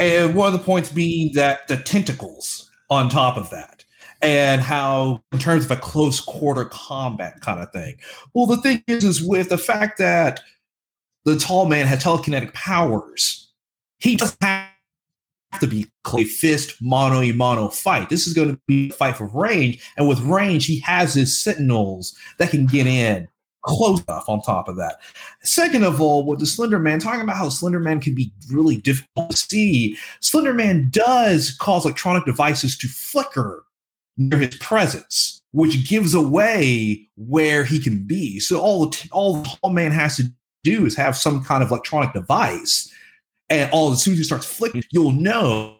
And 0.00 0.34
one 0.34 0.52
of 0.52 0.58
the 0.58 0.64
points 0.64 0.90
being 0.90 1.32
that 1.34 1.68
the 1.68 1.76
tentacles 1.76 2.70
on 2.90 3.10
top 3.10 3.36
of 3.36 3.50
that, 3.50 3.84
and 4.22 4.60
how, 4.60 5.22
in 5.32 5.38
terms 5.38 5.64
of 5.64 5.70
a 5.70 5.76
close 5.76 6.20
quarter 6.20 6.64
combat 6.64 7.40
kind 7.40 7.60
of 7.60 7.70
thing. 7.70 7.96
Well, 8.34 8.46
the 8.46 8.56
thing 8.56 8.82
is, 8.86 9.04
is 9.04 9.22
with 9.22 9.50
the 9.50 9.58
fact 9.58 9.98
that 9.98 10.40
the 11.32 11.38
tall 11.38 11.66
man 11.66 11.86
had 11.86 12.00
telekinetic 12.00 12.52
powers. 12.54 13.52
He 13.98 14.16
doesn't 14.16 14.42
have 14.42 14.68
to 15.60 15.66
be 15.66 15.86
a 16.06 16.24
fist 16.24 16.80
mono 16.80 17.20
a 17.20 17.32
mono 17.32 17.68
fight. 17.68 18.08
This 18.08 18.26
is 18.26 18.34
going 18.34 18.50
to 18.50 18.60
be 18.66 18.90
a 18.90 18.92
fight 18.92 19.16
for 19.16 19.26
range, 19.26 19.82
and 19.96 20.08
with 20.08 20.20
range, 20.20 20.66
he 20.66 20.80
has 20.80 21.14
his 21.14 21.38
sentinels 21.38 22.16
that 22.38 22.50
can 22.50 22.66
get 22.66 22.86
in 22.86 23.28
close 23.62 24.02
enough. 24.04 24.28
On 24.28 24.40
top 24.40 24.68
of 24.68 24.76
that, 24.76 25.00
second 25.42 25.84
of 25.84 26.00
all, 26.00 26.24
with 26.24 26.40
the 26.40 26.46
Slender 26.46 26.78
Man, 26.78 26.98
talking 26.98 27.22
about 27.22 27.36
how 27.36 27.48
Slender 27.48 27.80
Man 27.80 28.00
can 28.00 28.14
be 28.14 28.32
really 28.50 28.76
difficult 28.76 29.30
to 29.30 29.36
see, 29.36 29.98
Slender 30.20 30.54
Man 30.54 30.88
does 30.90 31.56
cause 31.58 31.84
electronic 31.84 32.24
devices 32.24 32.76
to 32.78 32.88
flicker 32.88 33.64
near 34.16 34.40
his 34.40 34.56
presence, 34.56 35.42
which 35.52 35.88
gives 35.88 36.14
away 36.14 37.08
where 37.16 37.64
he 37.64 37.78
can 37.78 38.04
be. 38.04 38.38
So 38.40 38.60
all 38.60 38.86
the 38.86 39.08
all 39.12 39.42
the 39.42 39.56
tall 39.60 39.70
man 39.70 39.92
has 39.92 40.16
to 40.16 40.32
do 40.64 40.86
is 40.86 40.96
have 40.96 41.16
some 41.16 41.44
kind 41.44 41.62
of 41.62 41.70
electronic 41.70 42.12
device, 42.12 42.92
and 43.50 43.70
all 43.72 43.92
as 43.92 44.02
soon 44.02 44.12
as 44.12 44.18
you 44.18 44.24
starts 44.24 44.46
flicking, 44.46 44.82
mm-hmm. 44.82 44.88
you'll 44.92 45.12
know 45.12 45.76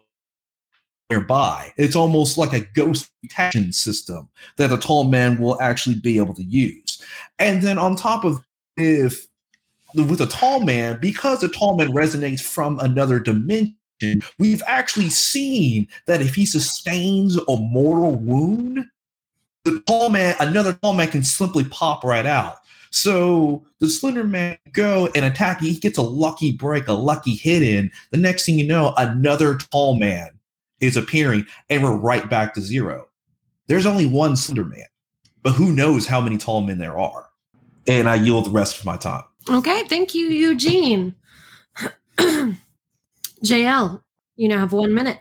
nearby. 1.09 1.73
It's 1.77 1.95
almost 1.95 2.37
like 2.37 2.53
a 2.53 2.61
ghost 2.75 3.09
detection 3.23 3.73
system 3.73 4.29
that 4.57 4.71
a 4.71 4.77
tall 4.77 5.05
man 5.05 5.39
will 5.39 5.59
actually 5.61 5.95
be 5.95 6.17
able 6.17 6.35
to 6.35 6.43
use. 6.43 7.01
And 7.39 7.61
then 7.61 7.77
on 7.77 7.95
top 7.95 8.23
of 8.23 8.39
if 8.77 9.27
with 9.95 10.21
a 10.21 10.27
tall 10.27 10.59
man, 10.61 10.99
because 11.01 11.43
a 11.43 11.49
tall 11.49 11.75
man 11.75 11.89
resonates 11.89 12.41
from 12.41 12.79
another 12.79 13.19
dimension, 13.19 13.75
we've 14.37 14.61
actually 14.67 15.09
seen 15.09 15.87
that 16.05 16.21
if 16.21 16.35
he 16.35 16.45
sustains 16.45 17.37
a 17.37 17.55
mortal 17.57 18.15
wound, 18.15 18.85
the 19.65 19.81
tall 19.87 20.09
man, 20.09 20.35
another 20.39 20.73
tall 20.73 20.93
man 20.93 21.09
can 21.09 21.23
simply 21.23 21.63
pop 21.65 22.03
right 22.03 22.25
out. 22.25 22.58
So 22.91 23.65
the 23.79 23.89
Slender 23.89 24.23
Man 24.23 24.57
go 24.71 25.09
and 25.15 25.25
attack. 25.25 25.61
He 25.61 25.75
gets 25.75 25.97
a 25.97 26.03
lucky 26.03 26.51
break, 26.51 26.87
a 26.87 26.93
lucky 26.93 27.35
hit 27.35 27.61
in. 27.61 27.91
The 28.11 28.17
next 28.17 28.45
thing 28.45 28.57
you 28.57 28.67
know, 28.67 28.93
another 28.97 29.55
tall 29.55 29.95
man 29.95 30.29
is 30.79 30.97
appearing, 30.97 31.45
and 31.69 31.83
we're 31.83 31.95
right 31.95 32.29
back 32.29 32.53
to 32.53 32.61
zero. 32.61 33.07
There's 33.67 33.85
only 33.85 34.05
one 34.05 34.35
Slender 34.35 34.65
Man, 34.65 34.87
but 35.43 35.53
who 35.53 35.71
knows 35.71 36.07
how 36.07 36.21
many 36.21 36.37
tall 36.37 36.61
men 36.61 36.79
there 36.79 36.97
are? 36.97 37.27
And 37.87 38.09
I 38.09 38.15
yield 38.15 38.45
the 38.45 38.51
rest 38.51 38.79
of 38.79 38.85
my 38.85 38.97
time. 38.97 39.23
Okay, 39.49 39.83
thank 39.87 40.13
you, 40.13 40.27
Eugene. 40.27 41.15
JL, 43.43 44.01
you 44.35 44.47
now 44.47 44.59
have 44.59 44.73
one 44.73 44.93
minute. 44.93 45.19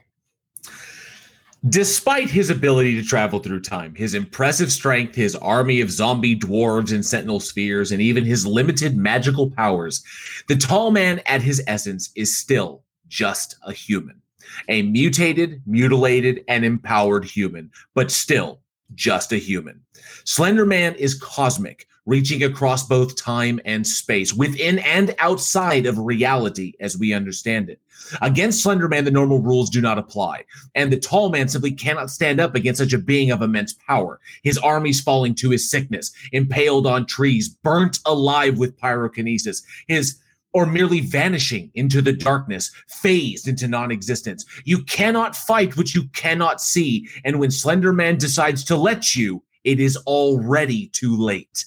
Despite 1.69 2.31
his 2.31 2.51
ability 2.51 2.95
to 2.95 3.03
travel 3.03 3.41
through 3.41 3.63
time, 3.63 3.93
his 3.97 4.15
impressive 4.15 4.71
strength, 4.71 5.17
his 5.17 5.35
army 5.35 5.81
of 5.81 5.91
zombie 5.91 6.39
dwarves 6.39 6.93
and 6.93 7.05
sentinel 7.05 7.41
spheres, 7.41 7.91
and 7.91 8.01
even 8.01 8.25
his 8.25 8.47
limited 8.47 8.97
magical 8.97 9.51
powers, 9.51 10.05
the 10.47 10.55
tall 10.55 10.93
man 10.93 11.21
at 11.27 11.43
his 11.43 11.61
essence 11.67 12.11
is 12.15 12.37
still 12.37 12.85
just 13.09 13.57
a 13.65 13.73
human. 13.73 14.23
A 14.69 14.83
mutated, 14.83 15.61
mutilated, 15.67 16.45
and 16.47 16.65
empowered 16.65 17.25
human, 17.25 17.73
but 17.93 18.13
still 18.13 18.61
just 18.95 19.33
a 19.33 19.37
human. 19.37 19.81
Slender 20.25 20.65
Man 20.65 20.95
is 20.95 21.21
cosmic, 21.21 21.87
reaching 22.09 22.43
across 22.43 22.87
both 22.87 23.17
time 23.17 23.61
and 23.67 23.87
space, 23.87 24.33
within 24.33 24.79
and 24.79 25.15
outside 25.19 25.85
of 25.85 25.99
reality 25.99 26.73
as 26.81 26.97
we 26.97 27.13
understand 27.13 27.69
it. 27.69 27.79
Against 28.23 28.63
Slender 28.63 28.89
Man, 28.89 29.05
the 29.05 29.11
normal 29.11 29.41
rules 29.41 29.69
do 29.69 29.83
not 29.83 29.99
apply, 29.99 30.45
and 30.75 30.91
the 30.91 30.99
tall 30.99 31.29
man 31.29 31.49
simply 31.49 31.71
cannot 31.71 32.11
stand 32.11 32.41
up 32.41 32.55
against 32.55 32.79
such 32.81 32.95
a 32.95 32.99
being 32.99 33.31
of 33.31 33.43
immense 33.43 33.75
power. 33.75 34.21
His 34.43 34.57
armies 34.57 35.03
falling 35.03 35.35
to 35.35 35.51
his 35.51 35.71
sickness, 35.71 36.11
impaled 36.33 36.87
on 36.87 37.05
trees, 37.05 37.51
burnt 37.51 37.99
alive 38.07 38.57
with 38.57 38.81
pyrokinesis, 38.81 39.63
his 39.87 40.17
or 40.55 40.65
merely 40.65 41.01
vanishing 41.01 41.71
into 41.75 42.01
the 42.01 42.15
darkness, 42.15 42.73
phased 42.89 43.49
into 43.49 43.69
non 43.69 43.91
existence. 43.91 44.47
You 44.65 44.83
cannot 44.85 45.37
fight 45.37 45.77
what 45.77 45.95
you 45.95 46.09
cannot 46.15 46.63
see, 46.63 47.07
and 47.27 47.39
when 47.39 47.51
Slender 47.51 47.93
Man 47.93 48.17
decides 48.17 48.65
to 48.65 48.77
let 48.77 49.15
you, 49.15 49.43
it 49.65 49.79
is 49.79 49.99
already 49.99 50.87
too 50.95 51.15
late. 51.15 51.67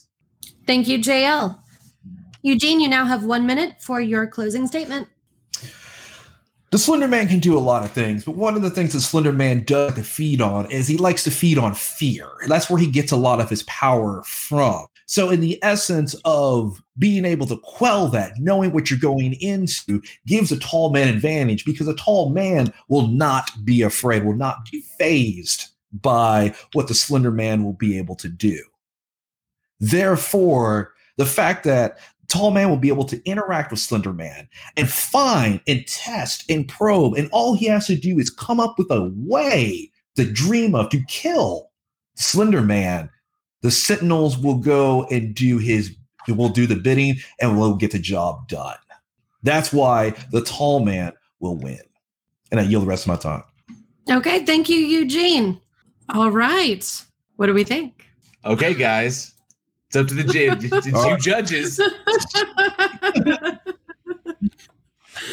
Thank 0.66 0.88
you, 0.88 1.00
JL. 1.00 1.58
Eugene, 2.44 2.80
you 2.80 2.90
now 2.90 3.06
have 3.06 3.24
one 3.24 3.46
minute 3.46 3.76
for 3.82 4.02
your 4.02 4.28
closing 4.28 4.68
statement. 4.68 5.08
The 6.72 6.78
Slender 6.78 7.10
Man 7.10 7.28
can 7.28 7.40
do 7.40 7.58
a 7.58 7.60
lot 7.60 7.84
of 7.84 7.92
things, 7.92 8.24
but 8.24 8.36
one 8.36 8.56
of 8.56 8.62
the 8.62 8.70
things 8.70 8.94
that 8.94 9.02
Slender 9.02 9.34
Man 9.34 9.64
does 9.66 9.94
to 9.96 10.04
feed 10.04 10.40
on 10.40 10.72
is 10.72 10.88
he 10.88 10.96
likes 10.96 11.26
to 11.26 11.32
feed 11.32 11.58
on 11.58 11.74
fear. 11.74 12.30
That's 12.48 12.70
where 12.70 12.80
he 12.80 12.88
gets 12.88 13.12
a 13.12 13.18
lot 13.18 13.42
of 13.42 13.50
his 13.50 13.64
power 13.64 14.24
from. 14.24 14.86
So, 15.06 15.30
in 15.32 15.42
the 15.42 15.62
essence 15.62 16.16
of 16.24 16.82
being 16.98 17.26
able 17.26 17.46
to 17.48 17.58
quell 17.58 18.08
that, 18.10 18.40
knowing 18.40 18.72
what 18.72 18.90
you're 18.90 18.98
going 18.98 19.34
into, 19.42 20.02
gives 20.26 20.54
a 20.54 20.60
tall 20.60 20.92
man 20.92 21.10
advantage 21.10 21.66
because 21.66 21.90
a 21.90 21.96
tall 21.96 22.30
man 22.30 22.74
will 22.88 23.08
not 23.08 23.52
be 23.66 23.82
afraid, 23.82 24.24
will 24.24 24.34
not 24.34 24.72
be 24.72 24.80
phased 24.98 25.68
by 25.92 26.56
what 26.72 26.88
the 26.88 26.96
Slender 26.96 27.32
Man 27.32 27.66
will 27.66 27.74
be 27.74 27.98
able 27.98 28.16
to 28.16 28.30
do. 28.30 28.64
Therefore, 29.82 30.94
the 31.18 31.26
fact 31.26 31.66
that 31.66 31.98
Tall 32.30 32.52
Man 32.52 32.70
will 32.70 32.78
be 32.78 32.88
able 32.88 33.04
to 33.06 33.22
interact 33.26 33.72
with 33.72 33.80
Slender 33.82 34.14
Man 34.14 34.48
and 34.78 34.90
find 34.90 35.60
and 35.68 35.86
test 35.86 36.50
and 36.50 36.66
probe, 36.68 37.16
and 37.16 37.30
all 37.34 37.56
he 37.56 37.66
has 37.66 37.88
to 37.88 37.96
do 37.96 38.18
is 38.20 38.30
come 38.30 38.60
up 38.60 38.78
with 38.78 38.90
a 38.90 39.12
way 39.16 39.92
to 40.16 40.32
dream 40.32 40.76
of 40.76 40.90
to 40.92 41.04
kill 41.10 41.72
Slender 42.16 42.62
Man. 42.62 43.10
The 43.62 43.72
Sentinels 43.72 44.38
will 44.38 44.58
go 44.58 45.06
and 45.12 45.36
do 45.36 45.58
his, 45.58 45.96
will 46.30 46.50
do 46.50 46.66
the 46.66 46.76
bidding, 46.76 47.18
and 47.42 47.60
will 47.60 47.76
get 47.76 47.92
the 47.92 48.00
job 48.00 48.48
done. 48.48 48.78
That's 49.44 49.74
why 49.74 50.12
the 50.32 50.42
Tall 50.42 50.86
Man 50.86 51.14
will 51.40 51.58
win. 51.58 51.82
And 52.52 52.60
I 52.60 52.64
yield 52.64 52.84
the 52.84 52.88
rest 52.88 53.04
of 53.04 53.08
my 53.10 53.18
time. 53.18 53.44
Okay, 54.10 54.46
thank 54.46 54.70
you, 54.70 54.78
Eugene. 54.78 55.60
All 56.10 56.32
right. 56.32 57.04
What 57.36 57.48
do 57.48 57.54
we 57.54 57.64
think? 57.64 58.06
Okay, 58.46 58.74
guys. 58.74 59.34
It's 59.94 59.98
up 59.98 60.08
to 60.08 60.14
the 60.14 60.24
judge. 60.24 60.64
It's 60.72 60.88
you 60.88 61.18
judges. 61.18 61.76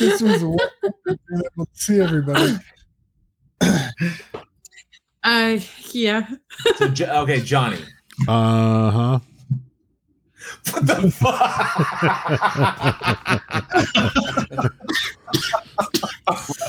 This 0.01 0.21
was 0.21 0.43
a 0.43 0.49
wonderful 0.49 1.67
to 1.67 1.71
see 1.75 2.01
everybody. 2.01 2.59
uh, 5.23 5.61
yeah. 5.93 6.27
So, 6.75 6.87
okay, 6.89 7.41
Johnny. 7.41 7.79
Uh 8.27 8.91
huh. 8.91 9.19
What 10.71 10.87
the 10.87 11.11
fuck? 11.11 12.49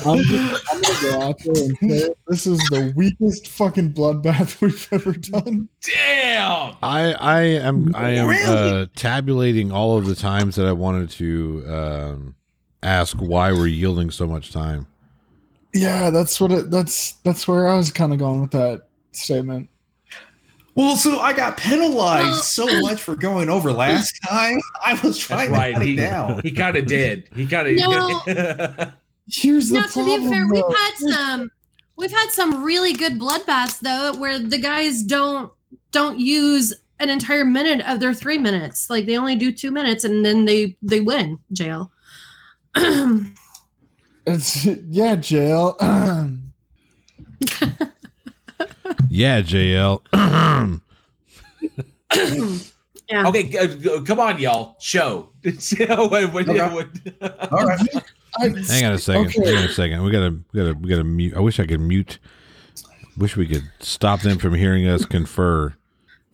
I'm, 0.05 0.23
just, 0.23 0.65
I'm 0.71 0.81
gonna 0.81 1.01
go 1.01 1.21
out 1.21 1.39
there 1.39 1.63
and 1.63 1.77
say 1.77 2.07
it. 2.07 2.17
this 2.27 2.47
is 2.47 2.59
the 2.69 2.93
weakest 2.95 3.47
fucking 3.49 3.93
bloodbath 3.93 4.61
we've 4.61 4.87
ever 4.91 5.13
done. 5.13 5.69
Damn. 5.81 6.75
I 6.81 7.13
I 7.13 7.41
am 7.41 7.93
I 7.95 8.11
am 8.11 8.29
uh, 8.29 8.85
tabulating 8.95 9.71
all 9.71 9.97
of 9.97 10.05
the 10.05 10.15
times 10.15 10.55
that 10.55 10.65
I 10.65 10.71
wanted 10.71 11.09
to 11.11 11.65
um, 11.67 12.35
ask 12.83 13.17
why 13.17 13.51
we're 13.51 13.67
yielding 13.67 14.11
so 14.11 14.27
much 14.27 14.51
time. 14.51 14.87
Yeah, 15.73 16.09
that's 16.09 16.39
what 16.39 16.51
it. 16.51 16.71
That's 16.71 17.13
that's 17.23 17.47
where 17.47 17.67
I 17.67 17.75
was 17.75 17.91
kind 17.91 18.13
of 18.13 18.19
going 18.19 18.41
with 18.41 18.51
that 18.51 18.83
statement. 19.11 19.69
Well, 20.75 20.95
so 20.95 21.19
I 21.19 21.33
got 21.33 21.57
penalized 21.57 22.25
Well- 22.25 22.35
so 22.37 22.81
much 22.81 23.01
for 23.01 23.15
going 23.15 23.49
over 23.49 23.71
last 23.71 24.19
time. 24.27 24.59
I 24.83 24.93
was 24.93 25.01
That's 25.01 25.17
trying 25.19 25.51
right. 25.51 25.69
to 25.73 25.79
cut 25.79 25.85
He, 25.85 25.93
it 25.93 25.97
down. 25.97 26.41
he 26.41 26.51
kind 26.51 26.75
of 26.77 26.85
did. 26.85 27.27
He 27.35 27.45
kind 27.47 27.67
of. 27.67 27.75
No. 27.75 28.91
Here's 29.31 29.69
the 29.69 29.79
Now, 29.81 29.85
to 29.87 30.05
be 30.05 30.27
fair, 30.29 30.47
we've 30.47 30.63
had 30.63 30.91
some 30.97 31.51
we've 31.97 32.11
had 32.11 32.31
some 32.31 32.63
really 32.63 32.93
good 32.93 33.19
bloodbaths 33.19 33.79
though, 33.79 34.13
where 34.19 34.39
the 34.39 34.57
guys 34.57 35.03
don't 35.03 35.51
don't 35.91 36.19
use 36.19 36.73
an 36.99 37.09
entire 37.09 37.45
minute 37.45 37.87
of 37.87 37.99
their 37.99 38.13
three 38.13 38.37
minutes. 38.37 38.89
Like 38.89 39.05
they 39.05 39.17
only 39.17 39.35
do 39.35 39.51
two 39.51 39.69
minutes 39.71 40.03
and 40.03 40.25
then 40.25 40.45
they 40.45 40.75
they 40.81 40.99
win 40.99 41.37
JL. 41.53 41.89
It's 44.25 44.65
yeah, 44.89 45.15
JL. 45.15 46.39
Yeah, 49.19 49.41
JL. 49.41 49.99
yeah. 53.09 53.27
okay, 53.27 53.57
uh, 53.57 53.67
g- 53.67 54.01
come 54.05 54.19
on, 54.21 54.39
y'all. 54.39 54.77
Show. 54.79 55.31
What- 55.43 56.33
what- 56.33 56.47
Okay. 56.47 56.69
what- 56.73 57.51
All 57.51 57.65
right. 57.65 57.79
Hang 58.69 58.85
on 58.85 58.93
a 58.93 58.97
second. 58.97 59.27
Okay. 59.27 59.43
Hang 59.45 59.57
on 59.57 59.63
a 59.65 59.73
second. 59.73 60.03
We 60.03 60.11
gotta, 60.11 60.37
we 60.53 60.59
gotta, 60.61 60.73
we 60.79 60.87
gotta 60.89 61.03
mute. 61.03 61.33
I 61.35 61.41
wish 61.41 61.59
I 61.59 61.65
could 61.65 61.81
mute. 61.81 62.19
Wish 63.17 63.35
we 63.35 63.45
could 63.45 63.69
stop 63.81 64.21
them 64.21 64.37
from 64.37 64.53
hearing 64.53 64.87
us 64.87 65.03
confer. 65.03 65.73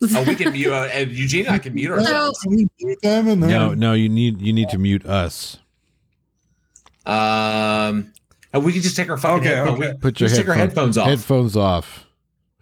oh, 0.02 0.22
we 0.24 0.36
can 0.36 0.52
mute. 0.52 0.72
Uh, 0.72 0.88
and 0.92 1.10
Eugene, 1.10 1.46
and 1.46 1.54
I 1.56 1.58
can 1.58 1.74
mute 1.74 1.90
ourselves. 1.90 2.38
Can 2.42 2.52
mute 2.80 2.98
them 3.02 3.26
and 3.26 3.42
then 3.42 3.50
No, 3.50 3.74
no. 3.74 3.94
You 3.94 4.08
need, 4.08 4.40
you 4.40 4.52
need 4.52 4.68
to 4.68 4.78
mute 4.78 5.04
us. 5.06 5.58
Um, 7.04 8.12
and 8.52 8.64
we 8.64 8.72
can 8.72 8.82
just 8.82 8.94
take 8.96 9.10
our 9.10 9.16
fucking 9.16 9.48
Okay, 9.48 9.60
okay. 9.60 9.94
Put 10.00 10.20
your 10.20 10.28
Just 10.28 10.40
take 10.40 10.48
our 10.48 10.54
headphones, 10.54 10.96
headphones 10.96 10.98
off. 10.98 11.08
Headphones 11.08 11.56
off. 11.56 12.05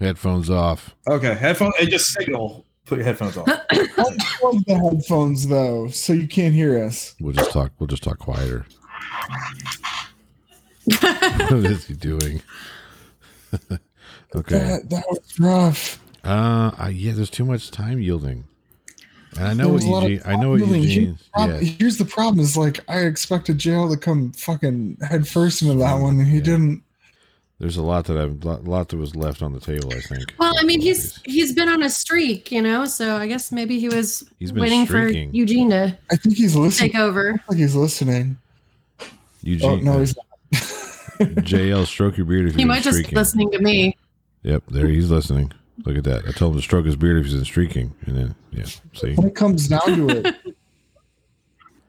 Headphones 0.00 0.50
off. 0.50 0.94
Okay, 1.08 1.34
headphones. 1.34 1.74
And 1.80 1.88
just 1.88 2.08
signal. 2.12 2.64
Put 2.86 2.98
your 2.98 3.04
headphones 3.06 3.36
off. 3.36 3.48
I'm 3.48 3.56
on. 3.98 4.16
unplug 4.18 4.64
the 4.66 4.78
headphones 4.78 5.46
though, 5.46 5.88
so 5.88 6.12
you 6.12 6.28
can't 6.28 6.54
hear 6.54 6.84
us. 6.84 7.14
We'll 7.20 7.32
just 7.32 7.50
talk. 7.52 7.72
We'll 7.78 7.86
just 7.86 8.02
talk 8.02 8.18
quieter. 8.18 8.66
what 11.00 11.52
is 11.64 11.86
he 11.86 11.94
doing? 11.94 12.42
okay. 14.34 14.58
That 14.58 14.90
that 14.90 15.04
was 15.08 15.38
rough. 15.40 16.00
Uh, 16.24 16.72
I, 16.76 16.88
yeah. 16.90 17.12
There's 17.12 17.30
too 17.30 17.44
much 17.44 17.70
time 17.70 18.00
yielding. 18.00 18.44
And 19.38 19.48
I 19.48 19.54
know 19.54 19.68
what 19.68 19.74
was 19.74 19.84
a 19.84 19.90
lot 19.90 20.04
of 20.04 20.10
Eugene. 20.10 20.26
I 20.30 20.36
know 20.36 20.50
what 20.50 20.60
Eugene. 20.60 21.16
here's 21.16 21.18
the 21.18 21.24
problem- 21.32 21.62
Yeah. 21.64 21.70
Here's 21.78 21.96
the 21.98 22.04
problem: 22.04 22.40
is 22.40 22.56
like 22.56 22.80
I 22.88 22.98
expected 23.00 23.58
JL 23.58 23.90
to 23.92 23.96
come 23.96 24.32
fucking 24.32 24.98
head 25.08 25.26
first 25.26 25.62
into 25.62 25.74
that 25.78 25.94
one, 25.94 26.18
and 26.18 26.28
he 26.28 26.36
Yeah. 26.36 26.42
didn't. 26.42 26.82
There's 27.60 27.76
a 27.76 27.82
lot 27.82 28.04
that 28.06 28.16
I've 28.16 28.44
a 28.44 28.56
lot 28.68 28.88
that 28.88 28.96
was 28.96 29.14
left 29.14 29.40
on 29.42 29.52
the 29.52 29.60
table. 29.60 29.92
I 29.92 30.00
think. 30.00 30.34
Well, 30.38 30.52
I 30.60 30.64
mean, 30.64 30.80
he's 30.80 31.20
he's 31.24 31.52
been 31.52 31.68
on 31.68 31.82
a 31.84 31.88
streak, 31.90 32.50
you 32.50 32.60
know, 32.60 32.84
so 32.84 33.16
I 33.16 33.26
guess 33.28 33.52
maybe 33.52 33.78
he 33.78 33.88
was 33.88 34.24
He's 34.40 34.50
been 34.52 34.62
waiting 34.62 34.84
streaking. 34.86 35.30
for 35.30 35.36
Eugene 35.36 35.70
to 35.70 35.96
I 36.10 36.16
think 36.16 36.36
he's 36.36 36.56
listening. 36.56 36.90
take 36.90 37.00
over. 37.00 37.40
Like 37.48 37.58
he's 37.58 37.74
listening. 37.76 38.36
Eugene. 39.42 39.68
Oh 39.70 39.72
Eugene. 39.74 39.84
no, 39.84 39.92
uh, 39.94 39.98
he's 40.00 40.14
JL, 41.20 41.86
stroke 41.86 42.16
your 42.16 42.26
beard 42.26 42.46
if 42.48 42.54
He 42.56 42.62
you're 42.62 42.68
might 42.68 42.82
just 42.82 43.08
be 43.08 43.14
listening 43.14 43.50
to 43.52 43.60
me. 43.60 43.96
Yep, 44.42 44.64
there 44.70 44.88
he's 44.88 45.10
listening. 45.10 45.52
Look 45.86 45.96
at 45.96 46.04
that. 46.04 46.24
I 46.26 46.32
told 46.32 46.52
him 46.54 46.58
to 46.58 46.62
stroke 46.62 46.86
his 46.86 46.96
beard 46.96 47.18
if 47.18 47.26
he's 47.26 47.34
in 47.34 47.44
streaking, 47.44 47.94
and 48.06 48.16
then 48.16 48.34
yeah, 48.50 48.64
see. 48.94 49.14
when 49.14 49.28
it 49.28 49.34
comes 49.36 49.68
down 49.68 49.80
to 49.86 50.08
it. 50.08 50.26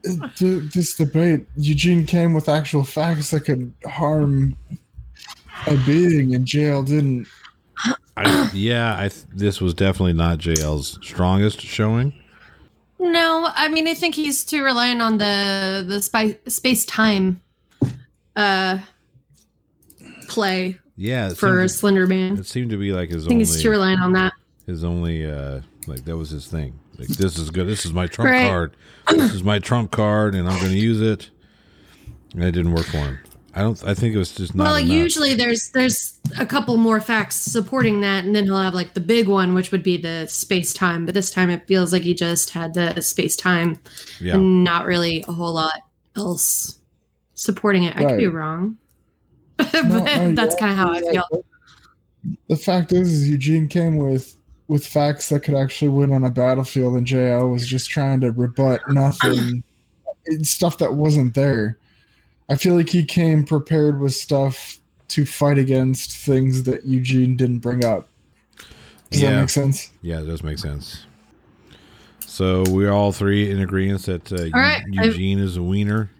it- 0.04 0.72
This 0.72 0.94
debate, 0.96 1.46
Eugene 1.56 2.06
came 2.06 2.34
with 2.34 2.48
actual 2.48 2.84
facts 2.84 3.30
that 3.32 3.40
could 3.40 3.72
harm 3.84 4.56
a 5.66 5.76
being, 5.86 6.32
in 6.34 6.44
JL 6.44 6.86
didn't. 6.86 7.26
I, 8.16 8.50
yeah, 8.54 8.96
I 8.98 9.08
th- 9.08 9.24
this 9.34 9.60
was 9.60 9.74
definitely 9.74 10.14
not 10.14 10.38
JL's 10.38 10.98
strongest 11.02 11.60
showing. 11.60 12.14
No, 12.98 13.50
I 13.54 13.68
mean, 13.68 13.86
I 13.86 13.94
think 13.94 14.14
he's 14.14 14.44
too 14.44 14.64
reliant 14.64 15.02
on 15.02 15.18
the 15.18 15.84
the 15.86 16.00
spy, 16.00 16.38
space 16.48 16.84
time 16.86 17.42
uh 18.36 18.78
play 20.28 20.78
Yeah, 20.96 21.28
for 21.30 21.58
seemed, 21.60 21.70
Slender 21.70 22.06
Man. 22.06 22.38
it 22.38 22.46
seemed 22.46 22.70
to 22.70 22.76
be 22.78 22.92
like 22.92 23.10
his 23.10 23.26
I 23.26 23.28
think 23.28 23.40
he's 23.40 23.60
too 23.62 23.68
only 23.68 23.78
reliant 23.78 24.02
on 24.02 24.12
that. 24.14 24.32
his 24.66 24.82
only 24.84 25.26
uh 25.30 25.60
like 25.86 26.04
that 26.06 26.16
was 26.16 26.30
his 26.30 26.46
thing. 26.46 26.78
Like 26.98 27.08
this 27.08 27.38
is 27.38 27.50
good. 27.50 27.66
This 27.68 27.84
is 27.84 27.92
my 27.92 28.06
trump 28.06 28.30
Right. 28.30 28.48
card. 28.48 28.76
This 29.10 29.34
is 29.34 29.44
my 29.44 29.58
trump 29.58 29.90
card, 29.92 30.34
and 30.34 30.48
I'm 30.48 30.58
going 30.58 30.72
to 30.72 30.78
use 30.78 31.00
it. 31.00 31.30
And 32.32 32.42
it 32.42 32.52
didn't 32.52 32.72
work 32.72 32.86
for 32.86 32.96
him. 32.98 33.18
I 33.56 33.62
don't. 33.62 33.82
I 33.84 33.94
think 33.94 34.14
it 34.14 34.18
was 34.18 34.32
just 34.32 34.54
not. 34.54 34.64
Well, 34.64 34.76
enough. 34.76 34.90
usually 34.90 35.32
there's 35.32 35.70
there's 35.70 36.20
a 36.38 36.44
couple 36.44 36.76
more 36.76 37.00
facts 37.00 37.36
supporting 37.36 38.02
that, 38.02 38.26
and 38.26 38.36
then 38.36 38.44
he'll 38.44 38.60
have 38.60 38.74
like 38.74 38.92
the 38.92 39.00
big 39.00 39.28
one, 39.28 39.54
which 39.54 39.72
would 39.72 39.82
be 39.82 39.96
the 39.96 40.26
space 40.26 40.74
time. 40.74 41.06
But 41.06 41.14
this 41.14 41.30
time 41.30 41.48
it 41.48 41.66
feels 41.66 41.90
like 41.90 42.02
he 42.02 42.12
just 42.12 42.50
had 42.50 42.74
the 42.74 43.00
space 43.00 43.34
time 43.34 43.80
yeah. 44.20 44.34
and 44.34 44.62
not 44.62 44.84
really 44.84 45.24
a 45.26 45.32
whole 45.32 45.54
lot 45.54 45.80
else 46.16 46.78
supporting 47.32 47.84
it. 47.84 47.96
I 47.96 48.04
could 48.04 48.18
be 48.18 48.26
wrong, 48.26 48.76
but 49.56 49.72
No, 49.72 50.04
no, 50.04 50.32
that's 50.34 50.54
kind 50.56 50.72
of 50.72 50.76
how 50.76 50.92
I 50.92 51.00
feel. 51.00 51.44
The 52.48 52.56
fact 52.56 52.92
is, 52.92 53.10
is 53.10 53.28
Eugene 53.30 53.68
came 53.68 53.96
with 53.96 54.36
with 54.68 54.86
facts 54.86 55.30
that 55.30 55.40
could 55.40 55.54
actually 55.54 55.88
win 55.88 56.12
on 56.12 56.24
a 56.24 56.30
battlefield, 56.30 56.96
and 56.96 57.06
JL 57.06 57.50
was 57.50 57.66
just 57.66 57.88
trying 57.88 58.20
to 58.20 58.32
rebut 58.32 58.82
nothing, 58.90 59.64
stuff 60.42 60.76
that 60.76 60.92
wasn't 60.92 61.32
there. 61.32 61.78
I 62.48 62.56
feel 62.56 62.74
like 62.76 62.88
he 62.88 63.04
came 63.04 63.44
prepared 63.44 64.00
with 64.00 64.14
stuff 64.14 64.78
to 65.08 65.24
fight 65.26 65.58
against 65.58 66.16
things 66.16 66.62
that 66.64 66.84
Eugene 66.84 67.36
didn't 67.36 67.58
bring 67.58 67.84
up. 67.84 68.08
Does 69.10 69.20
that 69.22 69.40
make 69.40 69.50
sense? 69.50 69.90
Yeah, 70.02 70.20
it 70.20 70.26
does 70.26 70.42
make 70.42 70.58
sense. 70.58 71.06
So 72.26 72.64
we're 72.68 72.90
all 72.92 73.12
three 73.12 73.50
in 73.50 73.60
agreement 73.60 74.02
that 74.06 74.32
uh, 74.32 74.44
All 74.54 74.60
right, 74.60 74.82
Eu- 74.90 75.00
I- 75.02 75.04
Eugene 75.06 75.38
is 75.38 75.56
a 75.56 75.62
wiener. 75.62 76.10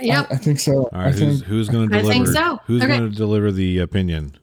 Yep. 0.00 0.26
I, 0.30 0.34
I 0.34 0.36
think 0.38 0.58
so. 0.58 0.84
All 0.84 0.90
I 0.94 1.10
who's 1.10 1.18
think 1.18 1.44
who's 1.44 1.68
going 1.68 1.88
to 1.88 1.96
deliver? 1.98 2.10
I 2.10 2.14
deliver? 2.14 2.32
think 2.32 2.36
so. 2.46 2.60
Who's 2.66 2.82
Okay. 2.82 2.98
going 2.98 3.10
to 3.10 3.16
deliver 3.16 3.52
the 3.52 3.78
opinion? 3.78 4.36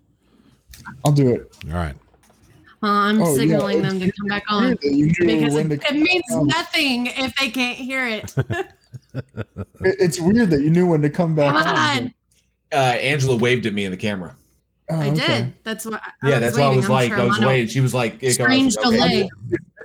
I'll 1.03 1.11
do 1.11 1.33
it. 1.33 1.55
All 1.67 1.73
right. 1.75 1.95
Well, 2.81 2.91
I'm 2.93 3.21
Oh, 3.21 3.35
signaling 3.35 3.79
it's- 3.79 3.91
them 3.91 3.99
to 3.99 4.11
come 4.11 4.27
back 4.27 4.43
on 4.49 4.69
that 4.69 4.83
You 4.83 5.07
knew 5.07 5.13
because 5.41 5.55
it, 5.55 5.71
it 5.83 5.95
means 5.95 6.23
nothing 6.29 7.07
if 7.07 7.35
they 7.35 7.49
can't 7.49 7.77
hear 7.77 8.07
it. 8.07 8.33
It- 9.13 9.25
It's 9.81 10.19
weird 10.19 10.49
that 10.51 10.61
you 10.61 10.69
knew 10.69 10.87
when 10.87 11.01
to 11.01 11.09
come 11.09 11.35
back. 11.35 11.53
Come 11.53 11.75
on. 11.75 11.97
on. 12.03 12.13
Uh, 12.71 12.75
Angela 12.75 13.35
waved 13.35 13.65
at 13.65 13.73
me 13.73 13.85
in 13.85 13.91
the 13.91 13.97
camera. 13.97 14.35
Oh, 14.91 14.99
I 14.99 15.09
okay. 15.09 15.27
did. 15.27 15.53
That's 15.63 15.85
what. 15.85 15.95
I 15.95 16.11
Yeah, 16.27 16.29
was 16.35 16.39
that's 16.41 16.57
why 16.57 16.63
I 16.65 16.75
was 16.75 16.85
I'm 16.85 16.91
like, 16.91 17.09
sure 17.11 17.19
I 17.19 17.23
was 17.25 17.37
I'm 17.37 17.43
on 17.43 17.43
a 17.43 17.47
waiting. 17.47 17.67
She 17.67 17.79
was 17.79 17.93
like, 17.93 18.15
it 18.15 18.21
goes, 18.21 18.33
Strange 18.35 18.77
okay. 18.77 18.89
delay. 18.97 19.29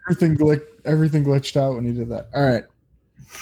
Everything 0.08 0.36
glitched. 0.36 0.66
Everything 0.84 1.24
glitched 1.24 1.56
out 1.56 1.74
when 1.76 1.84
you 1.86 1.92
did 1.92 2.08
that. 2.10 2.28
All 2.34 2.42
right. 2.46 2.64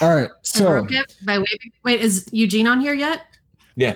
All 0.01 0.15
right. 0.15 0.29
So 0.41 0.85
by 1.25 1.37
waving. 1.37 1.71
Wait, 1.83 2.01
is 2.01 2.27
Eugene 2.31 2.67
on 2.67 2.79
here 2.81 2.93
yet? 2.93 3.21
Yeah. 3.75 3.95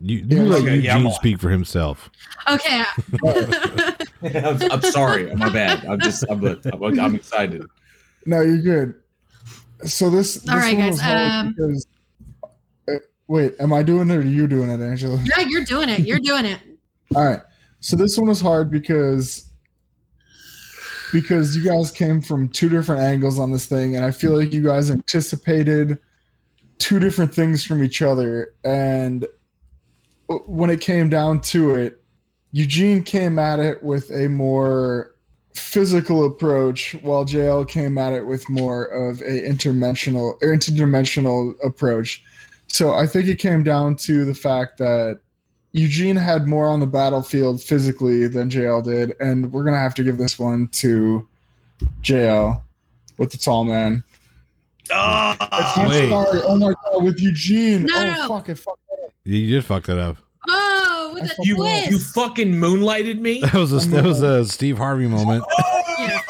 You, 0.00 0.24
Yeah, 0.28 0.42
let 0.42 0.62
okay, 0.62 0.74
Eugene 0.76 1.06
on. 1.06 1.12
speak 1.12 1.38
for 1.40 1.48
himself. 1.50 2.10
Okay. 2.50 2.82
I'm, 4.38 4.72
I'm 4.72 4.82
sorry. 4.82 5.34
My 5.34 5.48
bad. 5.48 5.84
I'm 5.86 6.00
just, 6.00 6.24
I'm, 6.30 6.44
I'm, 6.44 7.00
I'm 7.00 7.14
excited. 7.14 7.64
no, 8.26 8.40
you're 8.40 8.58
good. 8.58 8.94
So 9.84 10.10
this. 10.10 10.34
this 10.34 10.48
All 10.50 10.58
right, 10.58 10.76
one 10.76 10.90
guys, 10.90 11.00
um, 11.02 11.54
because- 11.54 11.86
uh, 12.88 12.94
wait, 13.28 13.54
am 13.60 13.72
I 13.72 13.82
doing 13.82 14.10
it 14.10 14.16
or 14.16 14.20
are 14.20 14.22
you 14.22 14.46
doing 14.46 14.70
it, 14.70 14.80
Angela? 14.80 15.22
yeah, 15.36 15.44
you're 15.46 15.64
doing 15.64 15.88
it. 15.88 16.00
You're 16.00 16.18
doing 16.18 16.44
it. 16.44 16.60
All 17.14 17.24
right. 17.24 17.40
So 17.80 17.96
this 17.96 18.18
one 18.18 18.28
was 18.28 18.40
hard 18.40 18.70
because 18.70 19.50
because 21.12 21.56
you 21.56 21.64
guys 21.64 21.90
came 21.90 22.20
from 22.20 22.48
two 22.48 22.68
different 22.68 23.00
angles 23.02 23.38
on 23.38 23.52
this 23.52 23.66
thing, 23.66 23.96
and 23.96 24.04
I 24.04 24.10
feel 24.10 24.36
like 24.36 24.52
you 24.52 24.62
guys 24.62 24.90
anticipated 24.90 25.98
two 26.78 26.98
different 26.98 27.34
things 27.34 27.64
from 27.64 27.82
each 27.82 28.02
other. 28.02 28.54
And 28.64 29.26
when 30.46 30.70
it 30.70 30.80
came 30.80 31.08
down 31.08 31.40
to 31.42 31.76
it, 31.76 32.02
Eugene 32.52 33.02
came 33.02 33.38
at 33.38 33.58
it 33.58 33.82
with 33.82 34.10
a 34.10 34.28
more 34.28 35.14
physical 35.58 36.24
approach, 36.24 36.94
while 37.02 37.24
JL 37.24 37.68
came 37.68 37.98
at 37.98 38.12
it 38.12 38.26
with 38.26 38.48
more 38.48 38.84
of 38.84 39.20
a 39.22 39.42
interdimensional 39.42 40.38
or 40.40 40.54
interdimensional 40.54 41.54
approach. 41.64 42.22
So 42.68 42.94
I 42.94 43.06
think 43.06 43.28
it 43.28 43.38
came 43.38 43.62
down 43.62 43.96
to 43.96 44.24
the 44.24 44.34
fact 44.34 44.78
that 44.78 45.20
Eugene 45.72 46.16
had 46.16 46.46
more 46.46 46.68
on 46.68 46.80
the 46.80 46.86
battlefield 46.86 47.62
physically 47.62 48.26
than 48.26 48.50
JL 48.50 48.82
did, 48.82 49.14
and 49.20 49.52
we're 49.52 49.64
gonna 49.64 49.78
have 49.78 49.94
to 49.96 50.04
give 50.04 50.18
this 50.18 50.38
one 50.38 50.68
to 50.68 51.26
JL 52.02 52.62
with 53.18 53.30
the 53.30 53.38
tall 53.38 53.64
man. 53.64 54.02
Ah, 54.90 55.36
I'm 55.76 56.08
sorry. 56.08 56.40
Oh 56.44 56.56
my 56.56 56.72
god, 56.72 57.04
with 57.04 57.20
Eugene. 57.20 57.84
No, 57.84 57.96
oh 57.96 58.02
no, 58.02 58.14
no. 58.14 58.28
fuck 58.28 58.48
it, 58.48 58.58
fuck 58.58 58.78
it. 58.92 59.12
You 59.24 59.46
did 59.46 59.64
fuck 59.64 59.84
that 59.84 59.98
up. 59.98 60.16
Oh, 60.48 60.77
with 61.14 61.22
I 61.24 61.26
a 61.26 61.28
fucking- 61.30 61.44
You, 61.44 61.56
twist. 61.56 61.90
you 61.90 61.98
fucking 61.98 62.58
moonlighted 62.58 63.20
me. 63.20 63.40
That 63.40 63.54
was 63.54 63.72
a 63.72 63.88
that 63.90 64.04
was 64.04 64.22
a 64.22 64.44
Steve 64.46 64.78
Harvey 64.78 65.06
moment. 65.06 65.44
Yeah. 65.98 66.20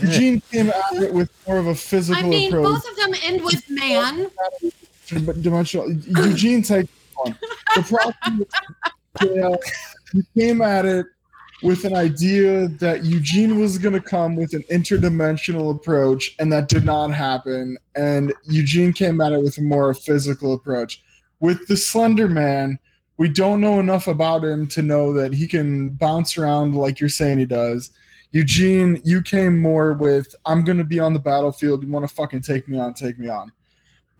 Eugene 0.00 0.40
came 0.52 0.70
at 0.70 1.02
it 1.02 1.12
with 1.12 1.30
more 1.46 1.58
of 1.58 1.66
a 1.66 1.74
physical 1.74 2.24
I 2.24 2.28
mean, 2.28 2.48
approach. 2.48 2.64
both 2.82 2.88
of 2.90 2.96
them 2.96 3.14
end 3.24 3.42
with 3.44 3.62
man. 3.68 4.30
dimensional. 5.42 5.90
Eugene 5.90 6.62
takes 6.62 6.88
one. 7.14 7.36
The 7.74 7.82
problem 7.82 8.38
with 8.38 8.48
JL, 9.18 9.58
he 10.12 10.22
came 10.40 10.62
at 10.62 10.86
it 10.86 11.06
with 11.62 11.84
an 11.84 11.96
idea 11.96 12.68
that 12.68 13.04
Eugene 13.04 13.58
was 13.60 13.76
going 13.78 13.94
to 13.94 14.00
come 14.00 14.36
with 14.36 14.54
an 14.54 14.62
interdimensional 14.70 15.74
approach, 15.74 16.36
and 16.38 16.52
that 16.52 16.68
did 16.68 16.84
not 16.84 17.08
happen. 17.08 17.76
And 17.96 18.32
Eugene 18.44 18.92
came 18.92 19.20
at 19.20 19.32
it 19.32 19.42
with 19.42 19.58
a 19.58 19.62
more 19.62 19.92
physical 19.94 20.54
approach. 20.54 21.02
With 21.40 21.66
the 21.66 21.76
Slender 21.76 22.28
Man, 22.28 22.78
we 23.18 23.28
don't 23.28 23.60
know 23.60 23.80
enough 23.80 24.06
about 24.08 24.44
him 24.44 24.66
to 24.68 24.80
know 24.82 25.12
that 25.12 25.34
he 25.34 25.46
can 25.46 25.90
bounce 25.90 26.38
around 26.38 26.74
like 26.74 27.00
you're 27.00 27.08
saying 27.08 27.38
he 27.38 27.44
does. 27.44 27.90
Eugene, 28.32 29.00
you 29.04 29.22
came 29.22 29.58
more 29.60 29.92
with 29.94 30.34
I'm 30.46 30.62
going 30.64 30.78
to 30.78 30.84
be 30.84 31.00
on 31.00 31.12
the 31.14 31.18
battlefield. 31.18 31.82
You 31.82 31.90
want 31.90 32.08
to 32.08 32.14
fucking 32.14 32.42
take 32.42 32.68
me 32.68 32.78
on? 32.78 32.94
Take 32.94 33.18
me 33.18 33.28
on. 33.28 33.50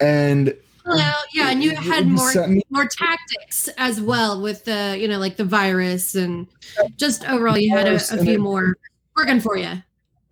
And 0.01 0.55
Well, 0.87 1.23
yeah, 1.35 1.51
and 1.51 1.63
you 1.63 1.77
had 1.77 2.07
more 2.07 2.33
me- 2.49 2.63
more 2.71 2.87
tactics 2.87 3.69
as 3.77 4.01
well 4.01 4.41
with 4.41 4.65
the 4.65 4.97
you 4.99 5.09
know 5.09 5.19
like 5.19 5.37
the 5.37 5.45
virus 5.45 6.15
and 6.15 6.47
just 6.97 7.29
overall 7.29 7.59
you 7.59 7.71
had 7.77 7.87
a, 7.87 7.97
a 7.97 7.99
few 7.99 8.35
it- 8.35 8.41
more 8.41 8.77
working 9.17 9.41
for 9.41 9.57
you. 9.59 9.83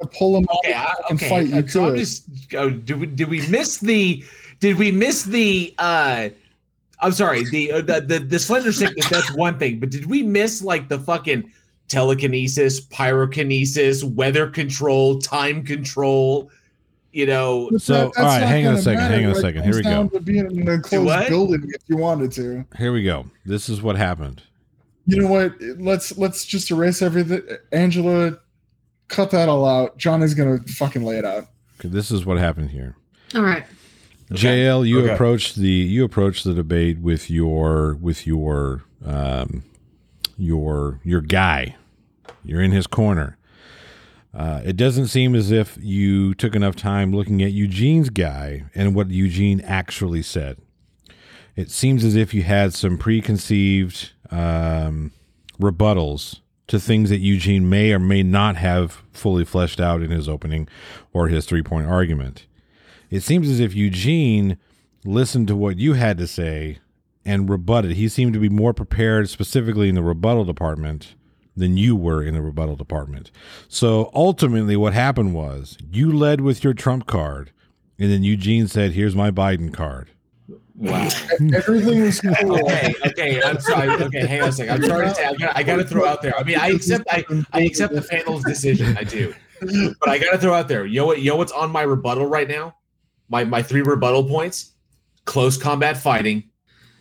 to 0.00 0.06
pull 0.08 0.36
him 0.38 0.46
Okay, 0.58 0.72
out 0.72 0.88
I, 1.04 1.08
and 1.10 1.18
okay. 1.20 1.28
fight 1.28 1.46
you 1.48 1.68
so 1.68 1.88
I'm 1.88 1.96
just. 1.96 2.24
Oh, 2.54 2.70
did 2.70 2.98
we 2.98 3.06
did 3.06 3.28
we 3.28 3.46
miss 3.48 3.78
the? 3.78 4.24
Did 4.60 4.78
we 4.78 4.90
miss 4.90 5.22
the? 5.24 5.74
uh 5.78 6.30
I'm 7.00 7.12
sorry. 7.12 7.44
The 7.44 7.72
uh, 7.72 7.80
the 7.82 8.00
the, 8.00 8.18
the 8.20 8.38
slender 8.38 8.72
sickness. 8.72 9.08
That's 9.08 9.30
one 9.34 9.58
thing. 9.58 9.80
But 9.80 9.90
did 9.90 10.06
we 10.06 10.22
miss 10.22 10.62
like 10.62 10.88
the 10.88 10.98
fucking 10.98 11.50
telekinesis, 11.88 12.80
pyrokinesis, 12.86 14.04
weather 14.14 14.48
control, 14.48 15.18
time 15.18 15.64
control? 15.64 16.50
You 17.12 17.26
know, 17.26 17.68
But 17.70 17.80
So, 17.82 17.92
that- 17.94 18.02
all 18.04 18.12
that's 18.12 18.18
right, 18.18 18.40
not 18.40 18.48
hang 18.48 18.66
on 18.66 18.74
a 18.74 18.82
second, 18.82 18.98
matter 19.00 19.14
hang 19.14 19.24
on 19.24 19.30
a 19.30 19.34
when 19.34 19.38
it 19.38 19.42
second. 19.42 19.62
Here 19.64 19.74
we 19.74 19.82
go. 19.82 20.08
To 20.08 20.20
being 20.20 20.38
in 20.50 20.60
an 20.60 20.68
enclosed 20.68 21.06
what? 21.06 21.28
building 21.28 21.70
if 21.74 21.82
you 21.86 21.96
wanted 21.96 22.30
to. 22.32 22.64
Here 22.76 22.92
we 22.92 23.02
go. 23.04 23.26
This 23.46 23.68
is 23.70 23.80
what 23.80 23.96
happened. 23.96 24.42
You 25.06 25.22
know 25.22 25.28
what? 25.28 25.54
Let's 25.78 26.18
let's 26.18 26.44
just 26.44 26.70
erase 26.70 27.00
everything. 27.00 27.42
Angela, 27.72 28.38
cut 29.08 29.30
that 29.30 29.48
all 29.48 29.64
out. 29.64 29.96
Johnny's 29.96 30.34
gonna 30.34 30.58
fucking 30.66 31.04
lay 31.04 31.16
it 31.16 31.24
out. 31.24 31.46
Okay, 31.80 31.88
this 31.88 32.10
is 32.10 32.26
what 32.26 32.38
happened 32.38 32.70
here. 32.70 32.96
All 33.34 33.42
right. 33.42 33.64
JL, 34.32 34.86
you 34.86 35.00
Okay. 35.02 35.14
approached 35.14 35.56
the 35.56 35.68
you 35.68 36.04
approached 36.04 36.44
the 36.44 36.54
debate 36.54 36.98
with 36.98 37.30
your 37.30 37.94
with 38.00 38.26
your 38.26 38.82
um, 39.04 39.62
your 40.36 41.00
your 41.04 41.20
guy. 41.20 41.76
You're 42.44 42.62
in 42.62 42.72
his 42.72 42.86
corner. 42.86 43.36
Uh, 44.34 44.60
it 44.64 44.76
doesn't 44.76 45.06
seem 45.06 45.34
as 45.34 45.50
if 45.50 45.78
you 45.80 46.34
took 46.34 46.54
enough 46.54 46.76
time 46.76 47.12
looking 47.14 47.42
at 47.42 47.52
Eugene's 47.52 48.10
guy 48.10 48.64
and 48.74 48.94
what 48.94 49.10
Eugene 49.10 49.60
actually 49.62 50.22
said. 50.22 50.58
It 51.54 51.70
seems 51.70 52.04
as 52.04 52.14
if 52.16 52.34
you 52.34 52.42
had 52.42 52.74
some 52.74 52.98
preconceived 52.98 54.10
um, 54.30 55.12
rebuttals 55.58 56.40
to 56.66 56.78
things 56.78 57.08
that 57.08 57.20
Eugene 57.20 57.70
may 57.70 57.92
or 57.92 57.98
may 57.98 58.22
not 58.22 58.56
have 58.56 59.02
fully 59.12 59.44
fleshed 59.44 59.80
out 59.80 60.02
in 60.02 60.10
his 60.10 60.28
opening 60.28 60.68
or 61.14 61.28
his 61.28 61.46
three 61.46 61.62
point 61.62 61.86
argument 61.86 62.44
it 63.10 63.20
seems 63.20 63.48
as 63.48 63.60
if 63.60 63.74
Eugene 63.74 64.58
listened 65.04 65.48
to 65.48 65.56
what 65.56 65.78
you 65.78 65.94
had 65.94 66.18
to 66.18 66.26
say 66.26 66.78
and 67.24 67.48
rebutted. 67.48 67.92
He 67.92 68.08
seemed 68.08 68.32
to 68.34 68.40
be 68.40 68.48
more 68.48 68.72
prepared, 68.72 69.28
specifically 69.28 69.88
in 69.88 69.94
the 69.94 70.02
rebuttal 70.02 70.44
department, 70.44 71.14
than 71.56 71.76
you 71.76 71.96
were 71.96 72.22
in 72.22 72.34
the 72.34 72.42
rebuttal 72.42 72.76
department. 72.76 73.30
So 73.68 74.10
ultimately, 74.14 74.76
what 74.76 74.92
happened 74.92 75.34
was 75.34 75.78
you 75.90 76.12
led 76.12 76.40
with 76.40 76.62
your 76.62 76.74
trump 76.74 77.06
card, 77.06 77.52
and 77.98 78.10
then 78.10 78.22
Eugene 78.22 78.68
said, 78.68 78.92
"Here's 78.92 79.16
my 79.16 79.30
Biden 79.30 79.72
card." 79.72 80.10
wow. 80.76 81.08
Everything 81.54 81.98
is 82.00 82.20
cool. 82.20 82.58
Okay, 82.60 82.94
okay. 83.06 83.42
I'm 83.42 83.60
sorry. 83.60 83.88
Okay, 83.88 84.26
hang 84.26 84.42
on 84.42 84.48
a 84.48 84.52
second. 84.52 84.74
I'm 84.74 84.88
sorry 84.88 85.08
to 85.08 85.14
say. 85.14 85.24
I 85.24 85.34
got. 85.34 85.56
I 85.56 85.62
got 85.62 85.76
to 85.76 85.84
throw 85.84 86.06
out 86.06 86.22
there. 86.22 86.38
I 86.38 86.42
mean, 86.42 86.58
I 86.58 86.68
accept. 86.68 87.06
I, 87.10 87.24
I 87.52 87.62
accept 87.62 87.94
the 87.94 88.02
panel's 88.02 88.44
decision. 88.44 88.96
I 88.96 89.04
do, 89.04 89.34
but 89.60 90.08
I 90.08 90.18
got 90.18 90.32
to 90.32 90.38
throw 90.38 90.54
out 90.54 90.68
there. 90.68 90.86
You 90.86 91.00
know 91.00 91.06
what? 91.06 91.20
You 91.20 91.30
know 91.30 91.36
what's 91.36 91.52
on 91.52 91.70
my 91.70 91.82
rebuttal 91.82 92.26
right 92.26 92.48
now? 92.48 92.76
My 93.28 93.44
my 93.44 93.62
three 93.62 93.82
rebuttal 93.82 94.24
points: 94.24 94.72
close 95.24 95.56
combat 95.56 95.96
fighting, 95.96 96.44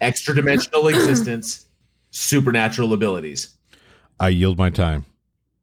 extra 0.01 0.35
dimensional 0.35 0.87
existence, 0.89 1.65
supernatural 2.11 2.93
abilities. 2.93 3.49
I 4.19 4.29
yield 4.29 4.57
my 4.57 4.69
time. 4.69 5.05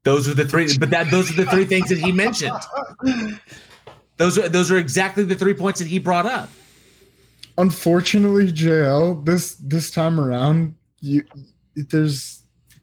Those 0.04 0.28
are 0.28 0.34
the 0.34 0.46
three. 0.46 0.76
But 0.78 0.90
that 0.90 1.10
those 1.10 1.30
are 1.30 1.44
the 1.44 1.50
three 1.50 1.64
things 1.64 1.88
that 1.88 1.98
he 1.98 2.12
mentioned. 2.12 2.58
Those 4.16 4.38
are 4.38 4.48
those 4.48 4.70
are 4.70 4.78
exactly 4.78 5.24
the 5.24 5.34
three 5.34 5.54
points 5.54 5.80
that 5.80 5.88
he 5.88 5.98
brought 5.98 6.26
up. 6.26 6.48
Unfortunately, 7.58 8.52
JL, 8.52 9.24
this 9.24 9.54
this 9.54 9.90
time 9.90 10.18
around, 10.20 10.74
you 11.00 11.24
there's 11.74 12.42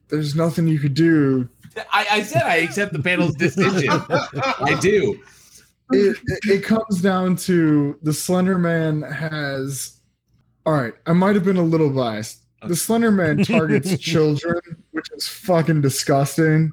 there's 0.09 0.35
nothing 0.35 0.67
you 0.67 0.79
could 0.79 0.93
do. 0.93 1.47
I, 1.91 2.07
I 2.11 2.23
said 2.23 2.43
I 2.43 2.57
accept 2.57 2.93
the 2.93 2.99
panel's 2.99 3.35
decision. 3.35 3.89
I 3.89 4.77
do. 4.81 5.19
It, 5.91 6.17
it, 6.25 6.49
it 6.49 6.63
comes 6.63 7.01
down 7.01 7.35
to 7.37 7.97
the 8.01 8.13
Slender 8.13 8.57
Man 8.57 9.01
has. 9.01 9.97
All 10.65 10.73
right, 10.73 10.93
I 11.05 11.13
might 11.13 11.35
have 11.35 11.45
been 11.45 11.57
a 11.57 11.63
little 11.63 11.89
biased. 11.89 12.43
The 12.63 12.75
Slender 12.75 13.11
Man 13.11 13.43
targets 13.43 13.97
children, 13.99 14.59
which 14.91 15.07
is 15.13 15.27
fucking 15.27 15.81
disgusting. 15.81 16.71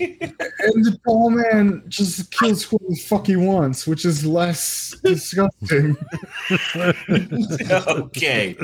And 0.00 0.84
the 0.84 0.98
tall 1.04 1.30
man 1.30 1.82
just 1.88 2.30
kills 2.30 2.64
whoever 2.64 2.84
the 2.88 2.96
fuck 2.96 3.26
he 3.26 3.36
wants, 3.36 3.86
which 3.86 4.04
is 4.04 4.24
less 4.26 4.96
disgusting. 5.04 5.96
okay. 7.88 8.56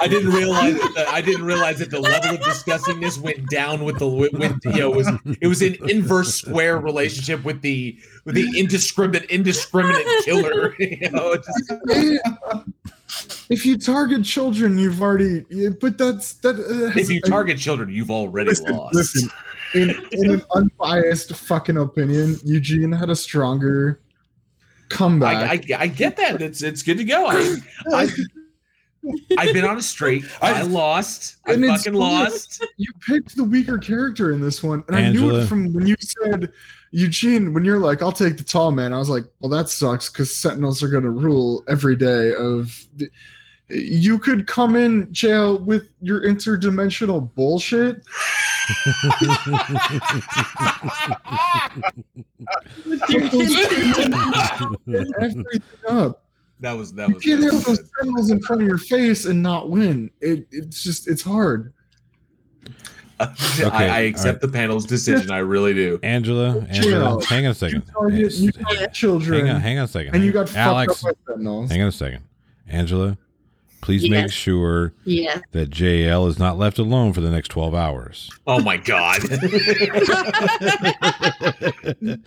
I 0.00 0.06
didn't 0.08 0.32
realize 0.32 0.74
that 0.74 0.92
the, 0.94 1.06
I 1.08 1.20
didn't 1.20 1.44
realize 1.44 1.78
that 1.78 1.90
the 1.90 2.00
level 2.00 2.34
of 2.34 2.40
disgustingness 2.40 3.18
went 3.18 3.48
down 3.50 3.84
with 3.84 3.98
the 3.98 4.08
with, 4.08 4.32
with 4.32 4.58
you 4.64 4.72
know 4.72 4.92
it 4.92 4.96
was 4.96 5.08
it 5.40 5.46
was 5.46 5.62
an 5.62 5.76
inverse 5.88 6.34
square 6.34 6.78
relationship 6.78 7.44
with 7.44 7.60
the 7.62 7.98
with 8.24 8.34
the 8.34 8.48
indiscriminate 8.58 9.30
indiscriminate 9.30 10.06
killer. 10.24 10.74
You 10.80 11.10
know, 11.10 11.36
just- 11.36 11.72
if 13.48 13.66
you 13.66 13.78
target 13.78 14.24
children, 14.24 14.78
you've 14.78 15.02
already. 15.02 15.44
But 15.80 15.98
that's 15.98 16.34
that. 16.34 16.56
uh, 16.56 16.98
if 16.98 17.10
you 17.10 17.20
target 17.20 17.58
children, 17.58 17.88
you've 17.88 18.10
already 18.10 18.50
listen, 18.50 18.76
lost. 18.76 18.94
listen. 18.94 19.30
In, 19.74 19.90
in 20.12 20.30
an 20.32 20.42
unbiased 20.54 21.34
fucking 21.34 21.76
opinion, 21.76 22.36
Eugene 22.44 22.90
had 22.90 23.08
a 23.08 23.16
stronger 23.16 24.00
comeback. 24.88 25.36
I, 25.70 25.74
I 25.74 25.82
I 25.82 25.86
get 25.86 26.16
that. 26.16 26.42
It's 26.42 26.62
it's 26.62 26.82
good 26.82 26.98
to 26.98 27.04
go. 27.04 27.26
I, 27.26 27.56
I 27.94 28.08
I've 29.38 29.54
been 29.54 29.64
on 29.64 29.78
a 29.78 29.82
streak. 29.82 30.24
I, 30.42 30.60
I- 30.60 30.62
lost. 30.62 31.36
I 31.46 31.54
fucking 31.54 31.76
fine. 31.78 31.94
lost. 31.94 32.64
you 32.76 32.92
picked 33.06 33.36
the 33.36 33.44
weaker 33.44 33.78
character 33.78 34.32
in 34.32 34.40
this 34.40 34.62
one, 34.62 34.84
and 34.88 34.96
I 34.96 35.10
knew 35.10 35.36
it 35.36 35.46
from 35.46 35.72
when 35.72 35.86
you 35.86 35.96
said 36.00 36.52
Eugene. 36.90 37.54
When 37.54 37.64
you're 37.64 37.78
like, 37.78 38.02
"I'll 38.02 38.12
take 38.12 38.36
the 38.36 38.44
tall 38.44 38.72
man," 38.72 38.92
I 38.92 38.98
was 38.98 39.08
like, 39.08 39.24
"Well, 39.40 39.50
that 39.50 39.68
sucks," 39.68 40.10
because 40.10 40.34
Sentinels 40.34 40.82
are 40.82 40.88
going 40.88 41.04
to 41.04 41.10
rule 41.10 41.62
every 41.68 41.96
day. 41.96 42.34
Of 42.34 42.84
the, 42.96 43.08
you 43.68 44.18
could 44.18 44.48
come 44.48 44.74
in 44.74 45.06
JL 45.08 45.60
with 45.60 45.88
your 46.00 46.22
interdimensional 46.22 47.32
bullshit. 47.34 48.02
Everything 55.20 55.62
up. 55.88 56.22
That 56.60 56.72
was 56.76 56.92
that 56.94 57.08
You 57.08 57.14
was. 57.14 57.24
can't 57.24 57.42
have 57.42 57.52
was 57.54 57.64
those 57.64 57.78
good. 57.78 58.30
In 58.30 58.40
front 58.42 58.62
of 58.62 58.68
your 58.68 58.78
face 58.78 59.24
and 59.24 59.42
not 59.42 59.70
win. 59.70 60.10
It, 60.20 60.46
it's 60.50 60.82
just 60.82 61.08
it's 61.08 61.22
hard. 61.22 61.72
Uh, 63.18 63.34
I, 63.72 63.88
I 63.88 63.98
accept 64.00 64.40
the 64.40 64.48
panel's 64.48 64.84
decision. 64.86 65.30
I 65.30 65.38
really 65.38 65.74
do. 65.74 65.98
Angela, 66.02 66.60
Angela, 66.70 67.24
hang 67.26 67.46
on 67.46 67.46
a 67.46 67.48
You 67.48 67.54
second. 67.54 67.82
target, 67.92 68.32
you 68.34 68.52
target 68.52 68.92
children. 68.92 69.46
Hang 69.46 69.54
on, 69.56 69.60
hang 69.60 69.78
on 69.78 69.84
a 69.84 69.88
second. 69.88 70.14
and 70.14 70.24
you 70.24 70.32
got 70.32 70.54
Alex. 70.54 71.02
fucked 71.02 71.18
up 71.28 71.36
by 71.36 71.42
Hang 71.42 71.82
on 71.82 71.88
a 71.88 71.92
second. 71.92 72.22
Angela, 72.66 73.18
please 73.82 74.08
make 74.08 74.30
sure 74.30 74.92
Yeah. 75.04 75.40
that 75.52 75.70
JL 75.70 76.28
is 76.28 76.38
not 76.38 76.56
left 76.58 76.78
alone 76.78 77.12
for 77.12 77.20
the 77.20 77.30
next 77.30 77.48
12 77.48 77.74
hours. 77.74 78.30
Oh 78.46 78.60
my 78.62 78.76
god. 78.76 79.20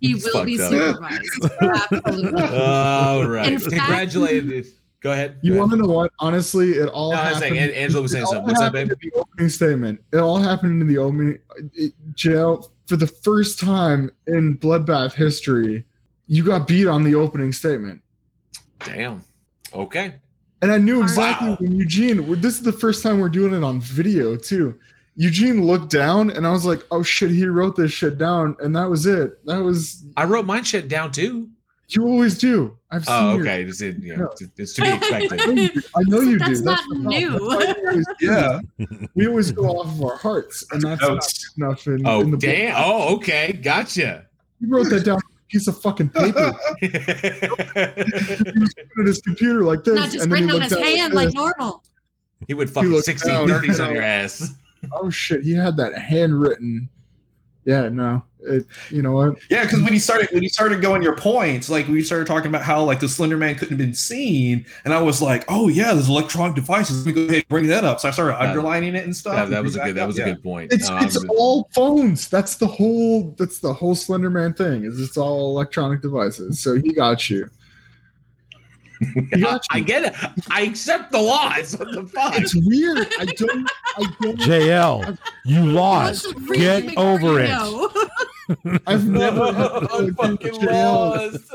He 0.00 0.12
It's 0.12 0.32
will 0.32 0.44
be 0.44 0.56
supervised. 0.56 1.50
Absolutely. 1.60 2.42
All 2.42 3.26
right. 3.26 3.52
In 3.52 3.58
fact- 3.58 3.74
Congratulations. 3.76 4.68
Go 5.00 5.12
ahead. 5.12 5.38
You 5.42 5.52
Go 5.54 5.58
want 5.60 5.70
to 5.72 5.76
know 5.78 5.86
what? 5.86 6.10
Honestly, 6.18 6.72
it 6.72 6.88
all 6.88 7.12
No, 7.12 7.18
I 7.18 7.28
was 7.30 7.34
happened. 7.38 7.56
saying, 7.56 7.70
An- 7.70 7.74
Angela 7.76 8.02
was 8.02 8.12
saying 8.12 8.24
all 8.24 8.32
something. 8.32 8.48
What's 8.48 8.60
up, 8.60 8.72
babe? 8.72 8.90
in 8.90 8.96
the 9.00 9.12
opening 9.16 9.48
statement. 9.48 10.00
It 10.12 10.16
all 10.18 10.38
happened 10.38 10.82
in 10.82 10.88
the 10.88 10.98
opening. 10.98 11.38
It, 11.74 11.92
JL 12.14 12.68
for 12.86 12.96
the 12.96 13.06
first 13.06 13.60
time 13.60 14.10
in 14.26 14.58
Bloodbath 14.58 15.12
history. 15.12 15.84
You 16.26 16.42
got 16.44 16.66
beat 16.66 16.86
on 16.88 17.04
the 17.04 17.14
opening 17.14 17.52
statement, 17.52 18.02
Damn. 18.84 19.22
Okay. 19.72 20.14
and 20.62 20.70
I 20.72 20.76
knew 20.78 21.00
exactly 21.02 21.50
Wow. 21.50 21.56
when 21.60 21.76
Eugene. 21.76 22.40
This 22.40 22.54
is 22.54 22.62
the 22.62 22.72
first 22.72 23.02
time 23.02 23.18
we're 23.20 23.28
doing 23.30 23.54
it 23.54 23.62
on 23.64 23.80
video 23.80 24.36
too. 24.36 24.78
Eugene 25.20 25.66
looked 25.66 25.90
down, 25.90 26.30
and 26.30 26.46
I 26.46 26.50
was 26.52 26.64
like, 26.64 26.84
"Oh 26.92 27.02
shit, 27.02 27.30
he 27.32 27.44
wrote 27.46 27.74
this 27.74 27.90
shit 27.90 28.18
down," 28.18 28.56
and 28.60 28.74
that 28.76 28.88
was 28.88 29.04
it. 29.04 29.44
That 29.46 29.58
was 29.62 30.04
I 30.16 30.22
wrote 30.24 30.46
mine 30.46 30.62
shit 30.62 30.86
down 30.88 31.10
too. 31.10 31.48
You 31.88 32.04
always 32.06 32.38
do. 32.38 32.76
I've 32.92 33.02
oh, 33.02 33.04
seen. 33.06 33.14
Oh, 33.16 33.32
your- 33.32 33.40
okay. 33.42 33.62
It's, 33.64 33.80
in, 33.80 34.00
yeah, 34.02 34.16
No. 34.16 34.26
it's, 34.26 34.42
it's 34.58 34.74
to 34.74 34.82
be 34.82 34.88
expected. 34.88 35.32
I 35.32 35.34
expected. 35.34 35.54
know 35.56 35.62
you 35.62 35.68
do. 35.70 35.80
I 35.96 36.02
know 36.02 36.20
you 36.20 36.38
That's 36.38 36.58
do. 36.60 36.64
not 36.66 36.80
new. 36.90 37.30
That's 37.30 37.42
why 37.42 37.74
we 37.80 37.88
always 37.88 38.06
do. 38.20 38.26
Yeah. 38.26 38.60
we 39.16 39.26
always 39.26 39.50
go 39.52 39.64
off 39.64 39.86
of 39.86 40.02
our 40.04 40.16
hearts, 40.18 40.64
and 40.70 40.82
that's 40.82 41.00
not 41.02 41.08
Notes. 41.14 41.54
enough 41.56 41.82
Oh, 42.06 42.20
in 42.20 42.30
the 42.30 42.36
book. 42.36 42.40
damn. 42.40 42.74
Oh, 42.76 43.16
okay. 43.16 43.52
Gotcha. 43.54 44.26
He 44.60 44.66
wrote 44.66 44.88
that 44.90 45.04
down 45.04 45.18
piece 45.48 45.66
of 45.66 45.80
fucking 45.80 46.10
paper. 46.10 46.52
he 46.80 46.88
was 46.88 48.74
putting 48.94 49.06
his 49.06 49.20
computer 49.22 49.64
like 49.64 49.82
this, 49.82 49.94
Not 49.94 50.10
just 50.10 50.24
and 50.24 50.32
then 50.32 50.42
he 50.42 50.44
written 50.44 50.56
on 50.56 50.60
his 50.62 50.72
down 50.72 50.80
like 50.82 50.96
hand 50.98 51.14
like 51.14 51.34
normal. 51.34 51.82
he 52.46 52.54
would 52.54 52.68
fucking 52.70 52.90
looked 52.90 53.06
60 53.06 53.28
down. 53.28 53.48
30s 53.48 53.84
on 53.84 53.92
your 53.94 54.02
ass. 54.02 54.54
Oh 54.92 55.10
shit, 55.10 55.42
he 55.42 55.52
had 55.54 55.76
that 55.76 55.96
handwritten. 55.96 56.88
Yeah, 57.64 57.90
no, 57.90 58.22
it, 58.40 58.64
you 58.88 59.02
know 59.02 59.12
what? 59.12 59.36
Yeah, 59.50 59.64
because 59.64 59.82
when 59.82 59.92
you 59.92 59.98
started 60.00 60.30
when 60.32 60.42
you 60.42 60.48
started 60.48 60.80
going 60.80 61.02
your 61.02 61.16
points, 61.16 61.68
like 61.68 61.86
we 61.86 62.02
started 62.02 62.26
talking 62.26 62.48
about 62.48 62.62
how 62.62 62.82
like 62.82 62.98
the 62.98 63.08
Slender 63.08 63.36
Man 63.36 63.56
couldn't 63.56 63.70
have 63.70 63.78
been 63.78 63.92
seen, 63.94 64.64
and 64.84 64.94
I 64.94 65.02
was 65.02 65.20
like, 65.20 65.44
oh 65.48 65.68
yeah, 65.68 65.92
there's 65.92 66.08
electronic 66.08 66.54
devices. 66.54 67.04
Let 67.04 67.14
me 67.14 67.20
go 67.20 67.28
ahead 67.28 67.34
and 67.42 67.48
bring 67.48 67.66
that 67.66 67.84
up. 67.84 68.00
So 68.00 68.08
I 68.08 68.10
started 68.10 68.38
Yeah. 68.40 68.48
underlining 68.48 68.94
it 68.94 69.04
and 69.04 69.14
stuff. 69.14 69.34
That, 69.34 69.50
that 69.50 69.62
was 69.62 69.76
a 69.76 69.80
good. 69.80 69.96
That 69.96 70.02
up, 70.02 70.06
was 70.06 70.18
yeah. 70.18 70.24
a 70.28 70.34
good 70.34 70.42
point. 70.42 70.72
It's 70.72 70.88
Um, 70.88 71.04
it's 71.04 71.22
all 71.28 71.68
phones. 71.74 72.28
That's 72.28 72.56
the 72.56 72.66
whole. 72.66 73.34
That's 73.38 73.58
the 73.58 73.74
whole 73.74 73.94
Slender 73.94 74.30
Man 74.30 74.54
thing. 74.54 74.84
Is 74.84 74.98
it's 75.00 75.18
all 75.18 75.50
electronic 75.50 76.00
devices. 76.00 76.60
So 76.60 76.76
he 76.76 76.92
got 76.92 77.28
you. 77.28 77.50
He 79.00 79.44
I 79.70 79.80
get 79.80 80.04
it. 80.04 80.14
I 80.50 80.62
accept 80.62 81.12
the 81.12 81.20
laws. 81.20 81.76
What 81.76 81.92
the 81.92 82.04
fuck? 82.06 82.38
It's 82.38 82.54
weird. 82.54 83.06
I 83.18 83.24
don't. 83.26 83.70
I 83.96 84.02
don't. 84.20 84.38
JL, 84.40 85.18
you 85.44 85.64
lost. 85.64 86.26
Let's 86.34 86.50
Get 86.60 86.86
before 86.88 87.04
over 87.04 87.40
it. 87.40 87.48
know. 87.48 87.90
I've 88.86 89.06
never. 89.08 89.52
Had 89.52 89.80
to 89.80 89.86
go 89.86 89.96
I'm 89.98 90.04
against 90.08 90.16
fucking 90.20 90.68
JL. 90.68 91.32
lost. 91.32 91.54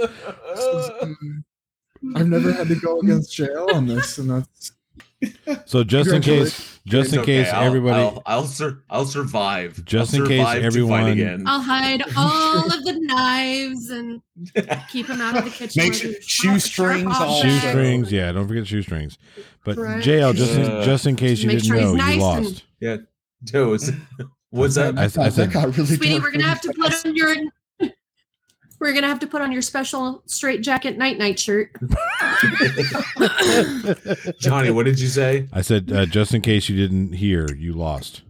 I've 2.15 2.27
never 2.27 2.51
had 2.53 2.67
to 2.67 2.75
go 2.75 2.99
against 2.99 3.31
JL 3.37 3.73
on 3.73 3.87
this, 3.87 4.17
and 4.17 4.29
that's 4.29 4.71
So 5.65 5.83
just 5.83 6.11
in 6.11 6.21
case, 6.21 6.72
just 6.85 7.07
It's 7.07 7.13
in 7.13 7.19
okay. 7.21 7.43
case 7.43 7.53
I'll- 7.53 7.65
everybody, 7.67 7.95
I'll 8.03 8.21
I'll, 8.25 8.45
sur- 8.45 8.83
I'll 8.89 9.05
survive. 9.05 9.83
Just 9.85 10.13
I'll 10.13 10.21
in 10.23 10.27
case 10.27 10.39
survive 10.39 10.59
to 10.59 10.65
everyone- 10.65 11.07
again. 11.07 11.43
I'll 11.47 11.61
hide 11.61 12.03
all 12.17 12.65
of 12.65 12.83
the 12.83 12.99
knives 13.01 13.89
and 13.89 14.21
keep 14.91 15.07
them 15.07 15.21
out 15.21 15.37
of 15.37 15.45
the 15.45 15.49
kitchen. 15.57 15.83
Make 15.83 15.91
where 15.93 15.99
sure- 16.01 16.11
there's 16.11 16.25
shoestrings 16.25 17.01
sharp 17.03 17.21
also. 17.21 17.37
objects. 17.47 17.61
shoestrings, 17.63 18.11
yeah, 18.11 18.31
don't 18.31 18.47
forget 18.47 18.67
shoestrings. 18.67 19.17
But 19.63 19.75
Correct. 19.77 20.05
JL, 20.05 20.35
just 20.35 20.55
in, 20.55 20.61
Uh, 20.69 20.83
just 20.85 21.05
in 21.05 21.15
case 21.15 21.39
you 21.39 21.47
Make 21.47 21.59
didn't 21.59 21.67
sure 21.67 21.81
know, 21.81 21.95
nice 21.95 22.15
you 22.17 22.23
and- 22.25 22.45
lost. 22.91 23.07
Joe, 23.45 23.69
what's, 23.69 23.89
what's 24.49 24.75
that? 24.75 24.97
I- 24.97 25.03
I 25.03 25.07
that 25.07 25.33
said- 25.33 25.51
got 25.53 25.77
really. 25.77 25.95
Sweetie, 25.95 26.19
we're 26.19 26.31
gonna 26.31 26.43
have 26.43 26.61
to 26.61 26.73
put 26.73 27.05
on 27.05 27.15
your. 27.15 27.35
We're 28.83 28.91
gonna 28.91 29.07
have 29.07 29.19
to 29.19 29.27
put 29.27 29.41
on 29.41 29.53
your 29.53 29.61
special 29.61 30.23
straight 30.25 30.61
jacket 30.61 30.97
night 30.97 31.17
night 31.17 31.39
shirt. 31.39 31.71
Johnny, 34.39 34.71
what 34.71 34.85
did 34.85 34.99
you 34.99 35.07
say? 35.07 35.47
I 35.53 35.61
said, 35.61 35.89
uh, 35.89 36.05
just 36.05 36.33
in 36.33 36.41
case 36.41 36.67
you 36.67 36.75
didn't 36.75 37.13
hear, 37.13 37.47
you 37.55 37.71
lost. 37.71 38.23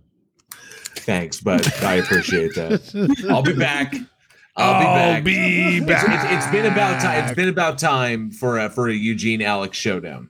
Thanks, 0.97 1.41
but 1.41 1.81
I 1.81 1.95
appreciate 1.95 2.53
that. 2.53 3.25
I'll 3.31 3.41
be 3.41 3.53
back. 3.53 3.95
I'll 4.55 4.79
be 4.79 4.85
back. 4.85 5.23
be 5.23 5.77
It's, 5.77 6.03
it's, 6.03 6.45
it's 6.45 6.51
been 6.51 6.71
about 6.71 7.01
time. 7.01 7.23
It's 7.23 7.33
been 7.33 7.49
about 7.49 7.79
time 7.79 8.29
for 8.29 8.59
a, 8.59 8.69
for 8.69 8.89
a 8.89 8.93
Eugene 8.93 9.41
Alex 9.41 9.75
showdown. 9.75 10.29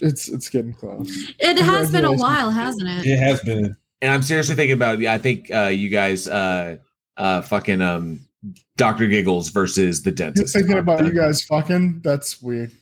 It's 0.00 0.28
it's 0.28 0.48
getting 0.48 0.72
close. 0.72 1.32
It 1.38 1.58
has 1.58 1.92
been 1.92 2.04
a 2.04 2.12
while, 2.12 2.50
hasn't 2.50 2.88
it? 2.88 3.06
It 3.06 3.20
has 3.20 3.40
been. 3.42 3.76
And 4.02 4.12
I'm 4.12 4.22
seriously 4.22 4.56
thinking 4.56 4.74
about. 4.74 4.98
Yeah, 4.98 5.12
I 5.12 5.18
think 5.18 5.48
uh, 5.54 5.66
you 5.66 5.90
guys, 5.90 6.26
uh, 6.26 6.78
uh, 7.16 7.42
fucking 7.42 7.80
um, 7.80 8.26
Doctor 8.76 9.06
Giggles 9.06 9.50
versus 9.50 10.02
the 10.02 10.10
You're 10.10 10.14
dentist. 10.16 10.54
thinking 10.54 10.78
about 10.78 11.04
you 11.04 11.12
guys 11.20 11.42
fucking. 11.44 12.00
That's 12.02 12.40
weird. 12.42 12.72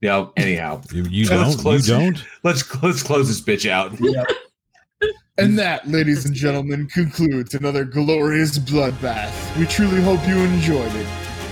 Yeah. 0.00 0.26
Anyhow, 0.36 0.82
You, 0.92 1.04
you 1.04 1.28
Let's 1.28 1.30
don't. 1.30 1.50
You 1.56 1.62
close- 1.62 1.86
don't. 1.86 2.24
let's 2.42 2.82
let's 2.82 3.02
close 3.02 3.28
this 3.28 3.40
bitch 3.40 3.68
out. 3.68 3.96
And 5.38 5.58
that, 5.58 5.86
ladies 5.86 6.24
and 6.24 6.34
gentlemen, 6.34 6.86
concludes 6.86 7.52
another 7.52 7.84
glorious 7.84 8.58
bloodbath. 8.58 9.58
We 9.58 9.66
truly 9.66 10.00
hope 10.00 10.26
you 10.26 10.38
enjoyed 10.38 10.90
it. 10.96 11.06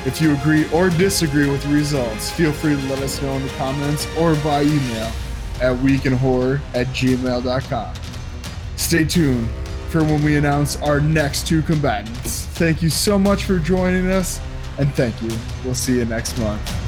If 0.06 0.22
you 0.22 0.34
agree 0.34 0.66
or 0.70 0.88
disagree 0.88 1.50
with 1.50 1.62
the 1.64 1.68
results, 1.68 2.30
feel 2.30 2.50
free 2.50 2.76
to 2.76 2.88
let 2.88 3.00
us 3.00 3.20
know 3.20 3.34
in 3.34 3.42
the 3.42 3.52
comments 3.58 4.06
or 4.16 4.36
by 4.36 4.62
email 4.62 5.12
at 5.60 5.76
weekinhorror 5.82 6.60
at 6.74 6.86
gmail.com. 6.88 7.94
Stay 8.76 9.04
tuned 9.04 9.50
when 10.02 10.22
we 10.22 10.36
announce 10.36 10.76
our 10.82 11.00
next 11.00 11.46
two 11.46 11.62
combatants. 11.62 12.46
Thank 12.46 12.82
you 12.82 12.90
so 12.90 13.18
much 13.18 13.44
for 13.44 13.58
joining 13.58 14.08
us, 14.08 14.40
and 14.78 14.92
thank 14.94 15.20
you. 15.22 15.30
We'll 15.64 15.74
see 15.74 15.98
you 15.98 16.04
next 16.04 16.38
month. 16.38 16.83